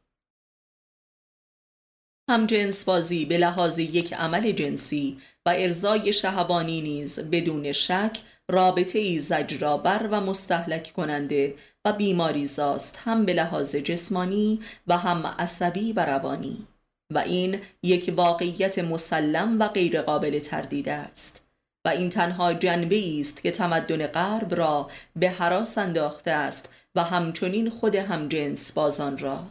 هم 2.29 2.45
جنس 2.45 2.83
بازی 2.83 3.25
به 3.25 3.37
لحاظ 3.37 3.79
یک 3.79 4.13
عمل 4.13 4.51
جنسی 4.51 5.17
و 5.45 5.53
ارزای 5.57 6.13
شهوانی 6.13 6.81
نیز 6.81 7.19
بدون 7.19 7.71
شک 7.71 8.17
رابطه 8.49 8.99
ای 8.99 9.19
زجرآور 9.19 10.09
و 10.11 10.21
مستحلک 10.21 10.93
کننده 10.95 11.55
و 11.85 11.93
بیماری 11.93 12.45
زاست 12.45 12.99
هم 13.03 13.25
به 13.25 13.33
لحاظ 13.33 13.75
جسمانی 13.75 14.59
و 14.87 14.97
هم 14.97 15.27
عصبی 15.27 15.93
و 15.93 16.05
روانی. 16.05 16.67
و 17.11 17.17
این 17.17 17.59
یک 17.83 18.13
واقعیت 18.17 18.79
مسلم 18.79 19.59
و 19.59 19.67
غیرقابل 19.67 20.39
تردید 20.39 20.89
است. 20.89 21.47
و 21.85 21.89
این 21.89 22.09
تنها 22.09 22.53
جنبه 22.53 23.19
است 23.19 23.43
که 23.43 23.51
تمدن 23.51 24.07
غرب 24.07 24.55
را 24.55 24.89
به 25.15 25.29
حراس 25.29 25.77
انداخته 25.77 26.31
است 26.31 26.69
و 26.95 27.03
همچنین 27.03 27.69
خود 27.69 27.95
همجنس 27.95 28.71
بازان 28.71 29.17
را. 29.17 29.47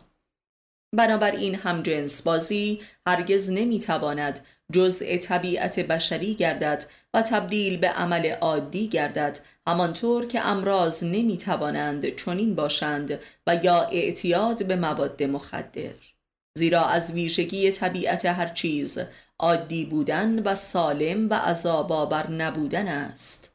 بنابراین 0.97 1.55
همجنس 1.55 2.23
بازی 2.23 2.81
هرگز 3.07 3.51
نمی‌تواند 3.51 4.41
جزء 4.73 5.17
طبیعت 5.17 5.81
بشری 5.81 6.35
گردد 6.35 6.85
و 7.15 7.23
تبدیل 7.23 7.77
به 7.77 7.89
عمل 7.89 8.27
عادی 8.27 8.89
گردد 8.89 9.41
همانطور 9.67 10.27
که 10.27 10.41
امراض 10.41 11.05
نمی‌توانند 11.05 12.17
چنین 12.17 12.55
باشند 12.55 13.21
و 13.47 13.61
یا 13.63 13.81
اعتیاد 13.81 14.67
به 14.67 14.77
مواد 14.77 15.23
مخدر. 15.23 16.20
زیرا 16.59 16.85
از 16.85 17.13
ویژگی 17.13 17.71
طبیعت 17.71 18.27
هر 18.27 18.47
چیز 18.47 18.99
عادی 19.39 19.85
بودن 19.85 20.39
و 20.39 20.55
سالم 20.55 21.31
و 21.31 21.35
عذاب 21.35 22.15
نبودن 22.15 22.89
است. 22.89 23.51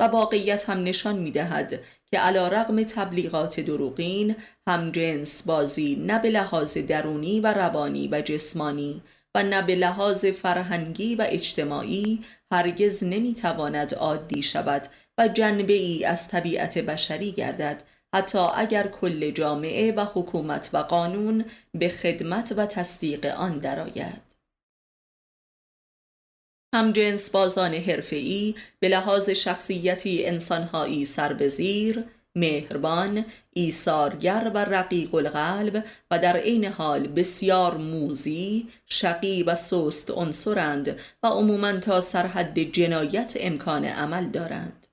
و 0.00 0.04
واقعیت 0.04 0.70
هم 0.70 0.82
نشان 0.82 1.18
می 1.18 1.30
دهد 1.30 1.80
که 2.10 2.18
علا 2.18 2.48
رغم 2.48 2.82
تبلیغات 2.82 3.60
دروغین 3.60 4.36
هم 4.68 4.90
جنس 4.90 5.42
بازی 5.42 5.96
نه 5.96 6.18
به 6.18 6.30
لحاظ 6.30 6.78
درونی 6.78 7.40
و 7.40 7.46
روانی 7.46 8.08
و 8.08 8.20
جسمانی 8.20 9.02
و 9.34 9.42
نه 9.42 9.62
به 9.62 9.74
لحاظ 9.74 10.24
فرهنگی 10.24 11.14
و 11.14 11.26
اجتماعی 11.28 12.24
هرگز 12.52 13.04
نمی‌تواند 13.04 13.94
عادی 13.94 14.42
شود 14.42 14.86
و 15.18 15.28
جنبه 15.28 15.72
ای 15.72 16.04
از 16.04 16.28
طبیعت 16.28 16.78
بشری 16.78 17.32
گردد 17.32 17.82
حتی 18.14 18.38
اگر 18.38 18.86
کل 18.86 19.30
جامعه 19.30 19.92
و 19.92 20.06
حکومت 20.14 20.70
و 20.72 20.78
قانون 20.78 21.44
به 21.74 21.88
خدمت 21.88 22.54
و 22.56 22.66
تصدیق 22.66 23.26
آن 23.26 23.58
درآید. 23.58 24.34
هم 26.74 26.92
جنس 26.92 27.30
بازان 27.30 27.74
حرفه‌ای 27.74 28.54
به 28.80 28.88
لحاظ 28.88 29.30
شخصیتی 29.30 30.26
انسانهایی 30.26 31.04
سربزیر، 31.04 32.04
مهربان، 32.34 33.24
ایثارگر 33.50 34.50
و 34.54 34.58
رقیق 34.58 35.14
القلب 35.14 35.84
و 36.10 36.18
در 36.18 36.36
عین 36.36 36.64
حال 36.64 37.08
بسیار 37.08 37.76
موزی، 37.76 38.68
شقی 38.86 39.42
و 39.42 39.54
سست 39.54 40.10
عنصرند 40.10 40.98
و 41.22 41.26
عموما 41.26 41.72
تا 41.72 42.00
سرحد 42.00 42.58
جنایت 42.58 43.34
امکان 43.36 43.84
عمل 43.84 44.28
دارند. 44.30 44.83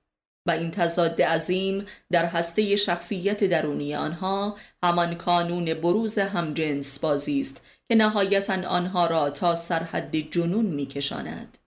و 0.46 0.50
این 0.50 0.70
تضاد 0.70 1.22
عظیم 1.22 1.86
در 2.10 2.26
هسته 2.26 2.76
شخصیت 2.76 3.44
درونی 3.44 3.94
آنها 3.94 4.56
همان 4.82 5.14
کانون 5.14 5.74
بروز 5.74 6.18
همجنس 6.18 6.98
بازی 6.98 7.40
است 7.40 7.62
که 7.88 7.94
نهایتا 7.94 8.68
آنها 8.68 9.06
را 9.06 9.30
تا 9.30 9.54
سرحد 9.54 10.16
جنون 10.16 10.64
میکشاند. 10.66 11.58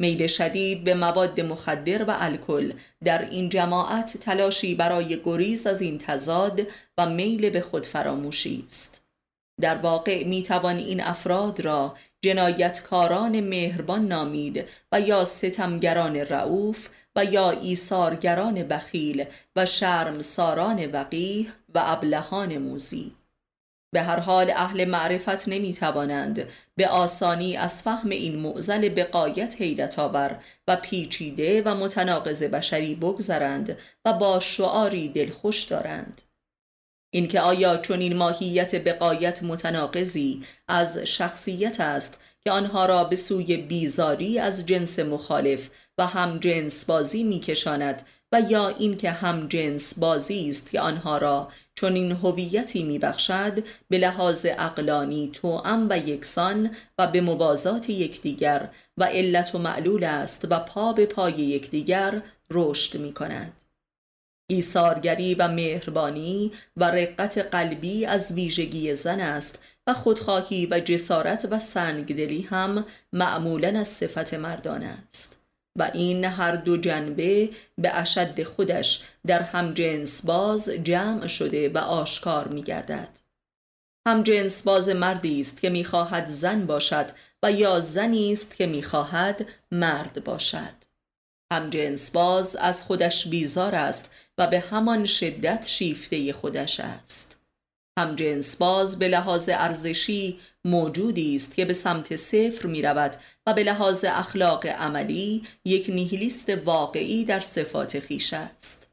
میل 0.00 0.26
شدید 0.26 0.84
به 0.84 0.94
مواد 0.94 1.40
مخدر 1.40 2.04
و 2.04 2.16
الکل 2.18 2.72
در 3.04 3.30
این 3.30 3.48
جماعت 3.48 4.16
تلاشی 4.16 4.74
برای 4.74 5.20
گریز 5.24 5.66
از 5.66 5.80
این 5.80 5.98
تضاد 5.98 6.66
و 6.98 7.06
میل 7.06 7.50
به 7.50 7.60
خود 7.60 7.86
فراموشی 7.86 8.64
است 8.66 9.04
در 9.60 9.76
واقع 9.76 10.24
می 10.24 10.42
توان 10.42 10.76
این 10.76 11.00
افراد 11.00 11.60
را 11.60 11.96
جنایتکاران 12.24 13.40
مهربان 13.40 14.08
نامید 14.08 14.64
و 14.92 15.00
یا 15.00 15.24
ستمگران 15.24 16.16
رعوف 16.16 16.88
و 17.16 17.24
یا 17.24 17.50
ایثارگران 17.50 18.62
بخیل 18.62 19.24
و 19.56 19.66
شرم 19.66 20.22
ساران 20.22 20.86
وقیه 20.86 21.46
و 21.74 21.82
ابلهان 21.84 22.58
موزی 22.58 23.12
به 23.92 24.02
هر 24.02 24.20
حال 24.20 24.50
اهل 24.50 24.84
معرفت 24.84 25.48
نمی 25.48 25.72
توانند 25.72 26.48
به 26.76 26.88
آسانی 26.88 27.56
از 27.56 27.82
فهم 27.82 28.10
این 28.10 28.36
معزل 28.36 28.88
بقایت 28.88 29.56
حیرت 29.58 29.98
آور 29.98 30.40
و 30.68 30.76
پیچیده 30.76 31.62
و 31.62 31.74
متناقض 31.74 32.42
بشری 32.42 32.94
بگذرند 32.94 33.78
و 34.04 34.12
با 34.12 34.40
شعاری 34.40 35.08
دلخوش 35.08 35.64
دارند. 35.64 36.22
اینکه 37.10 37.40
آیا 37.40 37.76
چون 37.76 38.00
این 38.00 38.16
ماهیت 38.16 38.84
بقایت 38.84 39.42
متناقضی 39.42 40.44
از 40.68 40.98
شخصیت 40.98 41.80
است 41.80 42.18
که 42.44 42.50
آنها 42.50 42.86
را 42.86 43.04
به 43.04 43.16
سوی 43.16 43.56
بیزاری 43.56 44.38
از 44.38 44.66
جنس 44.66 44.98
مخالف 44.98 45.70
و 45.98 46.06
هم 46.06 46.38
جنس 46.38 46.84
بازی 46.84 47.24
میکشاند 47.24 48.02
و 48.32 48.42
یا 48.48 48.68
اینکه 48.68 49.10
هم 49.10 49.48
جنس 49.48 49.98
بازی 49.98 50.50
است 50.50 50.70
که 50.70 50.80
آنها 50.80 51.18
را 51.18 51.48
چون 51.74 51.94
این 51.94 52.12
هویتی 52.12 52.82
میبخشد 52.82 53.64
به 53.88 53.98
لحاظ 53.98 54.46
اقلانی 54.58 55.30
توأم 55.32 55.86
و 55.90 55.98
یکسان 55.98 56.70
و 56.98 57.06
به 57.06 57.20
موازات 57.20 57.90
یکدیگر 57.90 58.68
و 58.96 59.04
علت 59.04 59.54
و 59.54 59.58
معلول 59.58 60.04
است 60.04 60.46
و 60.50 60.58
پا 60.58 60.92
به 60.92 61.06
پای 61.06 61.32
یکدیگر 61.32 62.22
رشد 62.50 62.98
می 62.98 63.12
کند. 63.12 63.52
ایثارگری 64.50 65.34
و 65.34 65.48
مهربانی 65.48 66.52
و 66.76 66.84
رقت 66.84 67.38
قلبی 67.38 68.06
از 68.06 68.32
ویژگی 68.32 68.94
زن 68.94 69.20
است 69.20 69.58
خودخواهی 69.92 70.66
و 70.70 70.80
جسارت 70.80 71.48
و 71.50 71.58
سنگدلی 71.58 72.42
هم 72.42 72.84
معمولا 73.12 73.78
از 73.78 73.88
صفت 73.88 74.34
مردان 74.34 74.82
است 74.82 75.40
و 75.78 75.90
این 75.94 76.24
هر 76.24 76.56
دو 76.56 76.76
جنبه 76.76 77.50
به 77.78 77.96
اشد 77.96 78.42
خودش 78.42 79.02
در 79.26 79.42
همجنس 79.42 80.24
باز 80.24 80.68
جمع 80.68 81.26
شده 81.26 81.68
و 81.68 81.78
آشکار 81.78 82.48
می 82.48 82.62
گردد. 82.62 83.20
همجنس 84.08 84.62
باز 84.62 84.88
مردی 84.88 85.40
است 85.40 85.60
که 85.60 85.70
می‌خواهد 85.70 86.26
زن 86.26 86.66
باشد 86.66 87.10
و 87.42 87.52
یا 87.52 87.80
زنی 87.80 88.32
است 88.32 88.56
که 88.56 88.66
می‌خواهد 88.66 89.46
مرد 89.72 90.24
باشد. 90.24 90.90
همجنس 91.52 92.10
باز 92.10 92.56
از 92.56 92.84
خودش 92.84 93.28
بیزار 93.28 93.74
است 93.74 94.10
و 94.38 94.46
به 94.46 94.60
همان 94.60 95.04
شدت 95.04 95.66
شیفته 95.68 96.32
خودش 96.32 96.80
است. 96.80 97.39
همجنس 97.98 98.56
باز 98.56 98.98
به 98.98 99.08
لحاظ 99.08 99.48
ارزشی 99.52 100.40
موجودی 100.64 101.36
است 101.36 101.56
که 101.56 101.64
به 101.64 101.72
سمت 101.72 102.16
صفر 102.16 102.66
می 102.66 102.82
رود 102.82 103.16
و 103.46 103.54
به 103.54 103.62
لحاظ 103.62 104.04
اخلاق 104.08 104.66
عملی 104.66 105.46
یک 105.64 105.90
نیهیلیست 105.90 106.50
واقعی 106.50 107.24
در 107.24 107.40
صفات 107.40 108.00
خیش 108.00 108.32
است. 108.32 108.90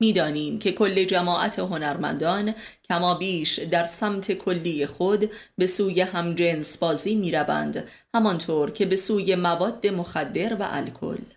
می‌دانیم 0.00 0.58
که 0.58 0.72
کل 0.72 1.04
جماعت 1.04 1.58
هنرمندان 1.58 2.54
کما 2.88 3.14
بیش 3.14 3.58
در 3.58 3.84
سمت 3.84 4.32
کلی 4.32 4.86
خود 4.86 5.30
به 5.58 5.66
سوی 5.66 6.00
همجنس 6.00 6.78
بازی 6.78 7.14
می 7.14 7.32
روند 7.32 7.88
همانطور 8.14 8.70
که 8.70 8.86
به 8.86 8.96
سوی 8.96 9.34
مواد 9.34 9.86
مخدر 9.86 10.54
و 10.54 10.66
الکل. 10.70 11.35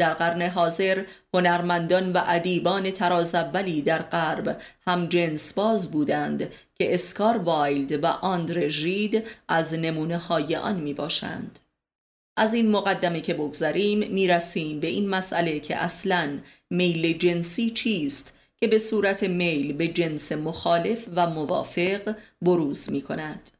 در 0.00 0.14
قرن 0.14 0.42
حاضر 0.42 1.04
هنرمندان 1.34 2.12
و 2.12 2.22
ادیبان 2.26 2.90
تراز 2.90 3.34
اولی 3.34 3.82
در 3.82 4.02
غرب 4.02 4.60
هم 4.86 5.06
جنس 5.06 5.52
باز 5.52 5.90
بودند 5.90 6.50
که 6.74 6.94
اسکار 6.94 7.36
وایلد 7.36 8.04
و 8.04 8.06
آندر 8.06 8.68
ژید 8.68 9.24
از 9.48 9.74
نمونه 9.74 10.18
های 10.18 10.56
آن 10.56 10.80
می 10.80 10.94
باشند. 10.94 11.60
از 12.36 12.54
این 12.54 12.70
مقدمه 12.70 13.20
که 13.20 13.34
بگذریم 13.34 14.12
می 14.12 14.28
رسیم 14.28 14.80
به 14.80 14.86
این 14.86 15.08
مسئله 15.08 15.60
که 15.60 15.76
اصلا 15.76 16.38
میل 16.70 17.18
جنسی 17.18 17.70
چیست 17.70 18.32
که 18.56 18.66
به 18.66 18.78
صورت 18.78 19.22
میل 19.24 19.72
به 19.72 19.88
جنس 19.88 20.32
مخالف 20.32 21.08
و 21.16 21.26
موافق 21.26 22.16
بروز 22.42 22.92
می 22.92 23.02
کند. 23.02 23.50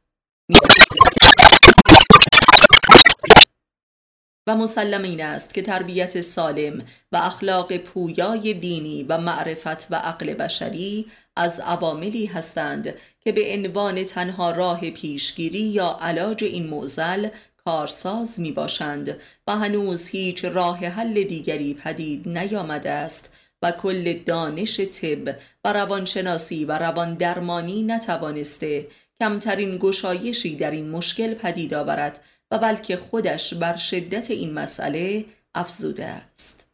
و 4.47 4.55
مسلم 4.55 5.03
این 5.03 5.23
است 5.23 5.53
که 5.53 5.61
تربیت 5.61 6.21
سالم 6.21 6.85
و 7.11 7.17
اخلاق 7.17 7.77
پویای 7.77 8.53
دینی 8.53 9.03
و 9.03 9.17
معرفت 9.17 9.91
و 9.91 9.95
عقل 9.95 10.33
بشری 10.33 11.05
از 11.35 11.59
عواملی 11.59 12.25
هستند 12.25 12.93
که 13.19 13.31
به 13.31 13.53
عنوان 13.53 14.03
تنها 14.03 14.51
راه 14.51 14.89
پیشگیری 14.89 15.59
یا 15.59 15.97
علاج 16.01 16.43
این 16.43 16.67
معزل 16.67 17.29
کارساز 17.65 18.39
می 18.39 18.51
باشند 18.51 19.17
و 19.47 19.55
هنوز 19.55 20.07
هیچ 20.07 20.45
راه 20.45 20.77
حل 20.77 21.23
دیگری 21.23 21.73
پدید 21.73 22.29
نیامده 22.29 22.91
است 22.91 23.33
و 23.61 23.71
کل 23.71 24.13
دانش 24.13 24.79
طب 24.79 25.35
و 25.65 25.73
روانشناسی 25.73 26.65
و 26.65 26.71
روان 26.71 27.13
درمانی 27.13 27.83
نتوانسته 27.83 28.87
کمترین 29.19 29.77
گشایشی 29.77 30.55
در 30.55 30.71
این 30.71 30.89
مشکل 30.89 31.33
پدید 31.33 31.73
آورد 31.73 32.19
و 32.51 32.57
بلکه 32.57 32.97
خودش 32.97 33.53
بر 33.53 33.77
شدت 33.77 34.31
این 34.31 34.53
مسئله 34.53 35.25
افزوده 35.55 36.05
است. 36.05 36.65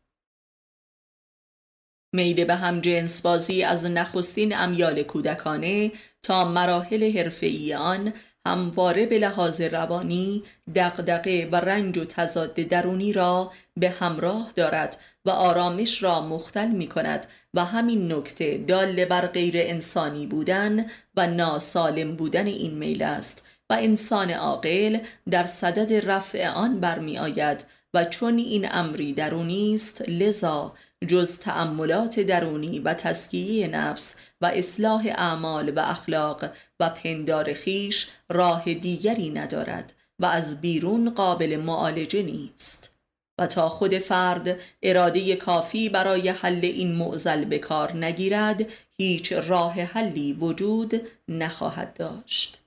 میل 2.14 2.46
به 2.46 2.56
هم 2.56 2.82
جنس 2.82 3.22
بازی 3.22 3.64
از 3.64 3.86
نخستین 3.86 4.58
امیال 4.58 5.04
کودکانه 5.04 5.92
تا 6.24 6.46
مراحل 6.46 7.18
حرفه‌ای 7.18 7.74
آن 7.74 8.14
همواره 8.46 9.06
به 9.06 9.20
لحاظ 9.20 9.62
روانی 9.62 10.44
دقدقه 10.76 11.50
و 11.52 11.56
رنج 11.56 11.98
و 11.98 12.06
تضاد 12.06 12.54
درونی 12.54 13.14
را 13.14 13.52
به 13.78 13.90
همراه 13.90 14.52
دارد 14.56 14.98
و 15.26 15.30
آرامش 15.30 16.04
را 16.04 16.22
مختل 16.22 16.68
می 16.68 16.88
کند 16.88 17.28
و 17.54 17.66
همین 17.66 18.12
نکته 18.12 18.58
دال 18.58 19.06
بر 19.06 19.28
غیر 19.28 19.56
انسانی 19.58 20.28
بودن 20.28 20.86
و 21.16 21.28
ناسالم 21.28 22.16
بودن 22.16 22.48
این 22.48 22.78
میل 22.78 23.04
است. 23.04 23.47
و 23.70 23.74
انسان 23.74 24.32
عاقل 24.32 25.00
در 25.30 25.46
صدد 25.46 26.10
رفع 26.10 26.50
آن 26.50 26.80
برمی 26.80 27.18
آید 27.18 27.66
و 27.94 28.06
چون 28.06 28.38
این 28.38 28.68
امری 28.72 29.14
درونی 29.14 29.76
است 29.76 30.02
لذا 30.10 30.74
جز 31.08 31.40
تأملات 31.40 32.20
درونی 32.20 32.80
و 32.80 32.94
تسکیه 32.94 33.68
نفس 33.68 34.16
و 34.42 34.46
اصلاح 34.46 35.06
اعمال 35.06 35.70
و 35.70 35.80
اخلاق 35.80 36.46
و 36.80 36.90
پندار 36.90 37.54
خیش 37.54 38.10
راه 38.30 38.74
دیگری 38.74 39.30
ندارد 39.30 39.94
و 40.20 40.26
از 40.26 40.62
بیرون 40.62 41.10
قابل 41.10 41.58
معالجه 41.58 42.24
نیست. 42.24 42.98
و 43.40 43.48
تا 43.48 43.70
خود 43.70 43.98
فرد 43.98 44.60
اراده 44.84 45.36
کافی 45.36 45.90
برای 45.90 46.30
حل 46.30 46.60
این 46.64 46.96
معزل 46.96 47.46
به 47.46 47.60
کار 47.60 47.98
نگیرد 47.98 48.66
هیچ 48.98 49.34
راه 49.34 49.74
حلی 49.74 50.34
وجود 50.34 51.02
نخواهد 51.28 51.94
داشت. 51.94 52.62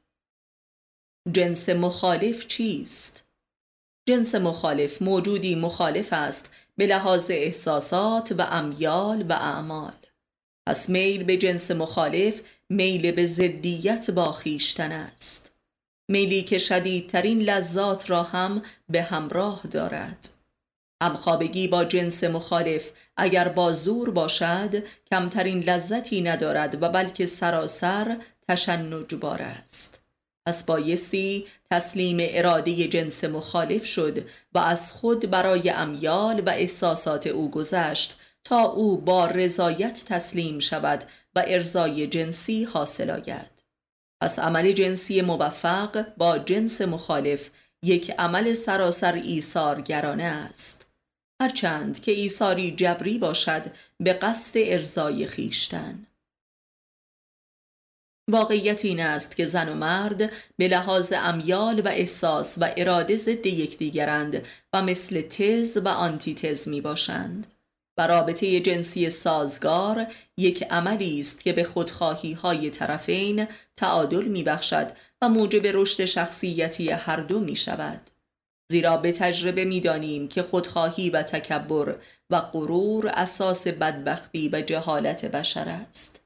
جنس 1.29 1.69
مخالف 1.69 2.47
چیست؟ 2.47 3.25
جنس 4.09 4.35
مخالف 4.35 5.03
موجودی 5.03 5.55
مخالف 5.55 6.13
است 6.13 6.51
به 6.77 6.87
لحاظ 6.87 7.31
احساسات 7.31 8.35
و 8.39 8.43
امیال 8.43 9.23
و 9.29 9.33
اعمال. 9.33 9.97
پس 10.67 10.89
میل 10.89 11.25
به 11.25 11.37
جنس 11.37 11.71
مخالف 11.71 12.41
میل 12.69 13.13
به 13.13 13.25
زدیت 13.25 14.11
با 14.11 14.33
خیشتن 14.33 14.93
است. 14.93 15.53
میلی 16.09 16.43
که 16.43 16.59
شدیدترین 16.59 17.43
لذات 17.43 18.11
را 18.11 18.23
هم 18.23 18.63
به 18.89 19.03
همراه 19.03 19.67
دارد. 19.71 20.29
همخوابگی 21.03 21.69
با 21.69 21.85
جنس 21.85 22.25
مخالف 22.25 22.91
اگر 23.17 23.49
با 23.49 23.73
زور 23.73 24.11
باشد 24.11 24.83
کمترین 25.11 25.61
لذتی 25.61 26.21
ندارد 26.21 26.83
و 26.83 26.89
بلکه 26.89 27.27
سراسر 27.27 28.17
تشنجبار 28.49 29.43
است. 29.43 30.00
پس 30.47 30.65
بایستی 30.65 31.47
تسلیم 31.71 32.17
اراده 32.21 32.89
جنس 32.89 33.25
مخالف 33.25 33.85
شد 33.85 34.19
و 34.55 34.59
از 34.59 34.93
خود 34.93 35.31
برای 35.31 35.71
امیال 35.71 36.41
و 36.41 36.51
احساسات 36.51 37.27
او 37.27 37.51
گذشت 37.51 38.19
تا 38.45 38.63
او 38.63 38.97
با 38.97 39.27
رضایت 39.27 40.05
تسلیم 40.05 40.59
شود 40.59 41.05
و 41.35 41.45
ارزای 41.47 42.07
جنسی 42.07 42.65
حاصل 42.65 43.11
آید. 43.11 43.65
پس 44.23 44.39
عمل 44.39 44.73
جنسی 44.73 45.23
موفق 45.23 46.07
با 46.17 46.39
جنس 46.39 46.81
مخالف 46.81 47.51
یک 47.83 48.11
عمل 48.19 48.55
سراسر 48.55 49.13
ایثارگرانه 49.13 50.23
است. 50.23 50.87
هرچند 51.43 52.03
که 52.03 52.13
ایثاری 52.13 52.77
جبری 52.77 53.19
باشد 53.19 53.63
به 54.01 54.13
قصد 54.13 54.53
ارزای 54.57 55.27
خیشتن. 55.27 56.07
واقعیت 58.31 58.85
این 58.85 59.01
است 59.01 59.37
که 59.37 59.45
زن 59.45 59.69
و 59.69 59.75
مرد 59.75 60.33
به 60.57 60.69
لحاظ 60.69 61.13
امیال 61.17 61.81
و 61.81 61.89
احساس 61.89 62.59
و 62.61 62.73
اراده 62.77 63.17
ضد 63.17 63.47
یکدیگرند 63.47 64.43
و 64.73 64.83
مثل 64.83 65.21
تز 65.21 65.77
و 65.85 65.89
آنتیتز 65.89 66.69
می 66.69 66.81
باشند 66.81 67.47
و 67.99 68.07
رابطه 68.07 68.61
جنسی 68.61 69.11
سازگار 69.11 70.07
یک 70.37 70.63
عملی 70.63 71.21
است 71.21 71.41
که 71.41 71.53
به 71.53 71.65
خودخواهی 71.65 72.33
های 72.33 72.71
طرفین 72.71 73.47
تعادل 73.77 74.25
می 74.25 74.43
بخشد 74.43 74.93
و 75.23 75.29
موجب 75.29 75.67
رشد 75.67 76.05
شخصیتی 76.05 76.91
هر 76.91 77.21
دو 77.21 77.41
می 77.41 77.57
شود 77.57 78.01
زیرا 78.71 78.97
به 78.97 79.13
تجربه 79.13 79.65
می 79.65 79.81
دانیم 79.81 80.29
که 80.29 80.43
خودخواهی 80.43 81.11
و 81.11 81.23
تکبر 81.23 81.97
و 82.31 82.41
غرور 82.41 83.09
اساس 83.09 83.67
بدبختی 83.67 84.49
و 84.53 84.61
جهالت 84.61 85.25
بشر 85.25 85.69
است. 85.69 86.20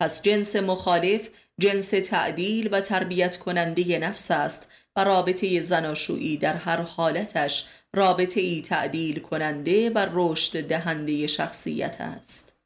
پس 0.00 0.22
جنس 0.22 0.56
مخالف 0.56 1.28
جنس 1.60 1.90
تعدیل 1.90 2.68
و 2.72 2.80
تربیت 2.80 3.36
کننده 3.36 3.98
نفس 3.98 4.30
است 4.30 4.68
و 4.96 5.04
رابطه 5.04 5.60
زناشویی 5.60 6.36
در 6.36 6.54
هر 6.54 6.80
حالتش 6.80 7.66
رابطه 7.94 8.40
ای 8.40 8.62
تعدیل 8.62 9.20
کننده 9.20 9.90
و 9.90 10.06
رشد 10.12 10.66
دهنده 10.66 11.26
شخصیت 11.26 12.00
است. 12.00 12.56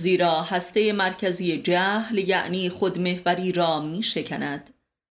زیرا 0.00 0.42
هسته 0.42 0.92
مرکزی 0.92 1.56
جهل 1.56 2.18
یعنی 2.18 2.68
خودمهوری 2.68 3.52
را 3.52 3.80
می 3.80 4.02
شکند 4.02 4.70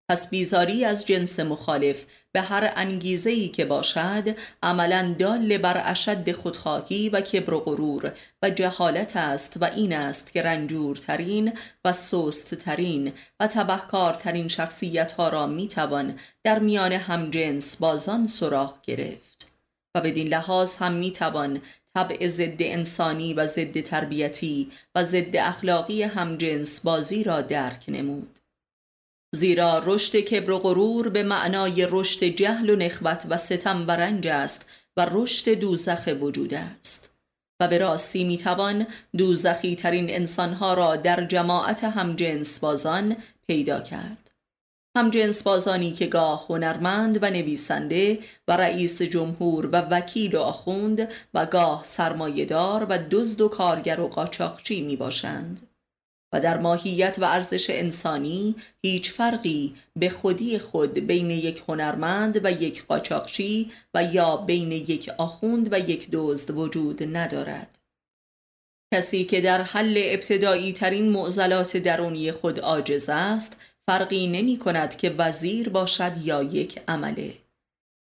پس 0.09 0.29
بیزاری 0.29 0.85
از 0.85 1.05
جنس 1.05 1.39
مخالف 1.39 2.05
به 2.31 2.41
هر 2.41 2.73
انگیزه 2.75 3.47
که 3.47 3.65
باشد 3.65 4.35
عملا 4.63 5.15
دال 5.19 5.57
بر 5.57 5.81
اشد 5.85 6.31
خودخواهی 6.31 7.09
و 7.09 7.21
کبر 7.21 7.53
و 7.53 7.59
غرور 7.59 8.13
و 8.41 8.49
جهالت 8.49 9.17
است 9.17 9.53
و 9.61 9.65
این 9.65 9.93
است 9.93 10.33
که 10.33 10.41
رنجورترین 10.41 11.53
و 11.85 11.93
سستترین 11.93 13.11
و 13.39 13.47
تبهکارترین 13.47 14.47
شخصیت 14.47 15.11
ها 15.11 15.29
را 15.29 15.47
می‌توان 15.47 16.19
در 16.43 16.59
میان 16.59 16.91
همجنس 16.91 17.75
بازان 17.75 18.27
سراغ 18.27 18.81
گرفت 18.81 19.51
و 19.95 20.01
بدین 20.01 20.27
لحاظ 20.27 20.75
هم 20.75 20.93
می‌توان 20.93 21.61
طبع 21.93 22.27
ضد 22.27 22.55
انسانی 22.59 23.33
و 23.33 23.45
ضد 23.45 23.81
تربیتی 23.81 24.71
و 24.95 25.03
ضد 25.03 25.35
اخلاقی 25.35 26.03
همجنس 26.03 26.79
بازی 26.79 27.23
را 27.23 27.41
درک 27.41 27.85
نمود. 27.87 28.42
زیرا 29.35 29.83
رشد 29.85 30.15
کبر 30.15 30.51
و 30.51 30.59
غرور 30.59 31.09
به 31.09 31.23
معنای 31.23 31.87
رشد 31.89 32.23
جهل 32.23 32.69
و 32.69 32.75
نخوت 32.75 33.25
و 33.29 33.37
ستم 33.37 33.87
و 33.87 33.91
رنج 33.91 34.27
است 34.27 34.65
و 34.97 35.07
رشد 35.11 35.49
دوزخ 35.49 36.09
وجود 36.21 36.53
است 36.53 37.13
و 37.59 37.67
به 37.67 37.77
راستی 37.77 38.23
می‌توان 38.23 38.87
دوزخی 39.17 39.75
ترین 39.75 40.09
انسانها 40.09 40.73
را 40.73 40.95
در 40.95 41.25
جماعت 41.25 41.83
همجنس 41.83 42.59
بازان 42.59 43.15
پیدا 43.47 43.81
کرد 43.81 44.31
همجنس 44.97 45.43
بازانی 45.43 45.93
که 45.93 46.07
گاه 46.07 46.45
هنرمند 46.49 47.23
و 47.23 47.29
نویسنده 47.29 48.19
و 48.47 48.57
رئیس 48.57 49.01
جمهور 49.01 49.65
و 49.65 49.75
وکیل 49.75 50.35
و 50.35 50.39
آخوند 50.39 51.09
و 51.33 51.45
گاه 51.45 51.83
سرمایهدار 51.83 52.85
و 52.89 52.99
دزد 53.11 53.41
و 53.41 53.47
کارگر 53.47 53.99
و 53.99 54.07
قاچاقچی 54.07 54.81
می 54.81 54.95
باشند. 54.95 55.72
و 56.33 56.39
در 56.39 56.57
ماهیت 56.57 57.17
و 57.19 57.25
ارزش 57.25 57.69
انسانی 57.69 58.55
هیچ 58.81 59.11
فرقی 59.11 59.75
به 59.95 60.09
خودی 60.09 60.59
خود 60.59 60.93
بین 60.93 61.31
یک 61.31 61.63
هنرمند 61.67 62.45
و 62.45 62.51
یک 62.51 62.85
قاچاقچی 62.85 63.71
و 63.93 64.03
یا 64.03 64.37
بین 64.37 64.71
یک 64.71 65.11
آخوند 65.17 65.73
و 65.73 65.79
یک 65.79 66.09
دزد 66.11 66.51
وجود 66.51 67.17
ندارد. 67.17 67.79
کسی 68.93 69.23
که 69.23 69.41
در 69.41 69.61
حل 69.61 70.01
ابتدایی 70.05 70.73
ترین 70.73 71.09
معضلات 71.09 71.77
درونی 71.77 72.31
خود 72.31 72.59
عاجز 72.59 73.09
است 73.09 73.57
فرقی 73.89 74.27
نمی 74.27 74.57
کند 74.57 74.97
که 74.97 75.09
وزیر 75.09 75.69
باشد 75.69 76.17
یا 76.23 76.43
یک 76.43 76.81
عمله. 76.87 77.33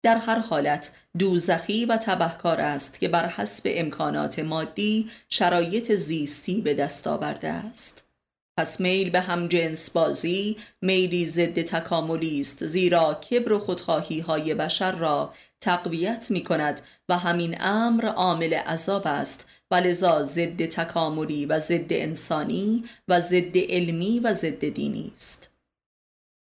در 0.04 0.16
هر 0.16 0.38
حالت 0.38 0.94
دوزخی 1.18 1.85
و 1.85 1.96
تبهکار 1.96 2.61
است 2.61 3.00
که 3.00 3.08
بر 3.08 3.28
حسب 3.28 3.62
امکانات 3.66 4.38
مادی 4.38 5.11
شرایط 5.28 5.92
زیستی 5.92 6.61
به 6.61 6.74
دست 6.74 7.06
آورده 7.06 7.48
است. 7.48 8.01
پس 8.58 8.80
میل 8.80 9.10
به 9.10 9.20
هم 9.20 9.48
جنس 9.48 9.90
بازی 9.90 10.56
میلی 10.82 11.26
ضد 11.26 11.62
تکاملی 11.62 12.40
است 12.40 12.66
زیرا 12.66 13.14
کبر 13.14 13.52
و 13.52 13.58
خودخواهی 13.58 14.20
های 14.20 14.54
بشر 14.54 14.92
را 14.92 15.34
تقویت 15.60 16.26
می 16.30 16.44
کند 16.44 16.80
و 17.08 17.18
همین 17.18 17.56
امر 17.60 18.06
عامل 18.06 18.54
عذاب 18.54 19.06
است. 19.06 19.46
و 19.72 19.74
لذا 19.74 20.24
ضد 20.24 20.66
تکاملی 20.66 21.46
و 21.46 21.58
ضد 21.58 21.92
انسانی 21.92 22.84
و 23.08 23.20
ضد 23.20 23.58
علمی 23.58 24.20
و 24.20 24.32
ضد 24.32 24.68
دینی 24.68 25.10
است. 25.14 25.51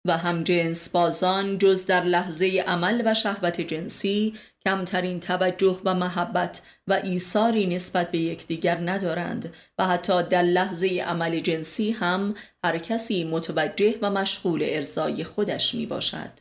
و 0.05 0.17
هم 0.17 0.43
جنس 0.43 0.89
بازان 0.89 1.57
جز 1.57 1.85
در 1.85 2.03
لحظه 2.03 2.63
عمل 2.67 3.01
و 3.05 3.13
شهوت 3.13 3.61
جنسی 3.61 4.33
کمترین 4.65 5.19
توجه 5.19 5.81
و 5.85 5.93
محبت 5.93 6.61
و 6.87 6.93
ایثاری 6.93 7.67
نسبت 7.67 8.11
به 8.11 8.17
یکدیگر 8.17 8.77
ندارند 8.89 9.53
و 9.77 9.87
حتی 9.87 10.23
در 10.23 10.41
لحظه 10.41 10.87
عمل 11.07 11.39
جنسی 11.39 11.91
هم 11.91 12.35
هر 12.63 12.77
کسی 12.77 13.23
متوجه 13.23 13.95
و 14.01 14.09
مشغول 14.09 14.63
ارزای 14.65 15.23
خودش 15.23 15.75
می 15.75 15.85
باشد 15.85 16.31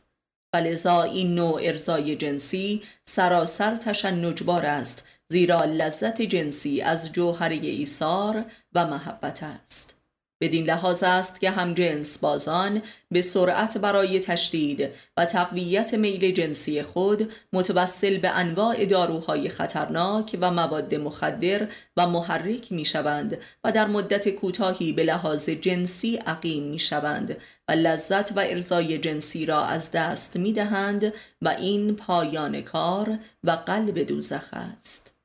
و 0.53 0.57
لذا 0.57 1.01
این 1.01 1.35
نوع 1.35 1.61
ارزای 1.63 2.15
جنسی 2.15 2.83
سراسر 3.03 3.75
تشنجبار 3.75 4.65
است 4.65 5.03
زیرا 5.31 5.65
لذت 5.65 6.21
جنسی 6.21 6.81
از 6.81 7.11
جوهره 7.11 7.55
ایثار 7.55 8.45
و 8.73 8.85
محبت 8.85 9.43
است. 9.43 9.98
بدین 10.41 10.65
لحاظ 10.65 11.03
است 11.03 11.39
که 11.39 11.51
هم 11.51 11.73
جنس 11.73 12.17
بازان 12.17 12.81
به 13.11 13.21
سرعت 13.21 13.77
برای 13.77 14.19
تشدید 14.19 14.89
و 15.17 15.25
تقویت 15.25 15.93
میل 15.93 16.31
جنسی 16.31 16.81
خود 16.81 17.31
متوسل 17.53 18.17
به 18.17 18.29
انواع 18.29 18.85
داروهای 18.85 19.49
خطرناک 19.49 20.37
و 20.41 20.51
مواد 20.51 20.95
مخدر 20.95 21.67
و 21.97 22.07
محرک 22.07 22.71
می 22.71 22.85
شوند 22.85 23.37
و 23.63 23.71
در 23.71 23.87
مدت 23.87 24.29
کوتاهی 24.29 24.93
به 24.93 25.03
لحاظ 25.03 25.49
جنسی 25.49 26.15
عقیم 26.15 26.63
می 26.63 26.79
شوند 26.79 27.37
و 27.67 27.71
لذت 27.71 28.37
و 28.37 28.39
ارزای 28.39 28.97
جنسی 28.97 29.45
را 29.45 29.65
از 29.65 29.91
دست 29.91 30.37
می 30.37 30.53
دهند 30.53 31.13
و 31.41 31.49
این 31.49 31.95
پایان 31.95 32.61
کار 32.61 33.19
و 33.43 33.51
قلب 33.51 33.99
دوزخ 33.99 34.49
است. 34.53 35.18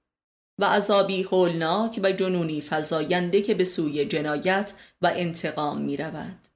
و 0.58 0.64
عذابی 0.64 1.22
هولناک 1.22 2.00
و 2.02 2.12
جنونی 2.12 2.62
فزاینده 2.68 3.42
که 3.42 3.54
به 3.54 3.64
سوی 3.64 4.04
جنایت 4.04 4.74
و 5.02 5.12
انتقام 5.14 5.80
می 5.80 5.96
رود. 5.96 6.48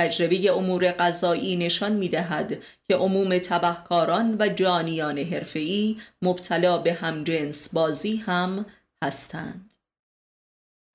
تجربه 0.00 0.52
امور 0.52 0.90
قضایی 0.90 1.56
نشان 1.56 1.92
می 1.92 2.08
دهد 2.08 2.62
که 2.88 2.96
عموم 2.96 3.38
تبهکاران 3.38 4.36
و 4.40 4.48
جانیان 4.48 5.18
حرفه‌ای 5.18 5.96
مبتلا 6.22 6.78
به 6.78 6.92
همجنس 6.92 7.74
بازی 7.74 8.16
هم 8.16 8.66
هستند. 9.04 9.74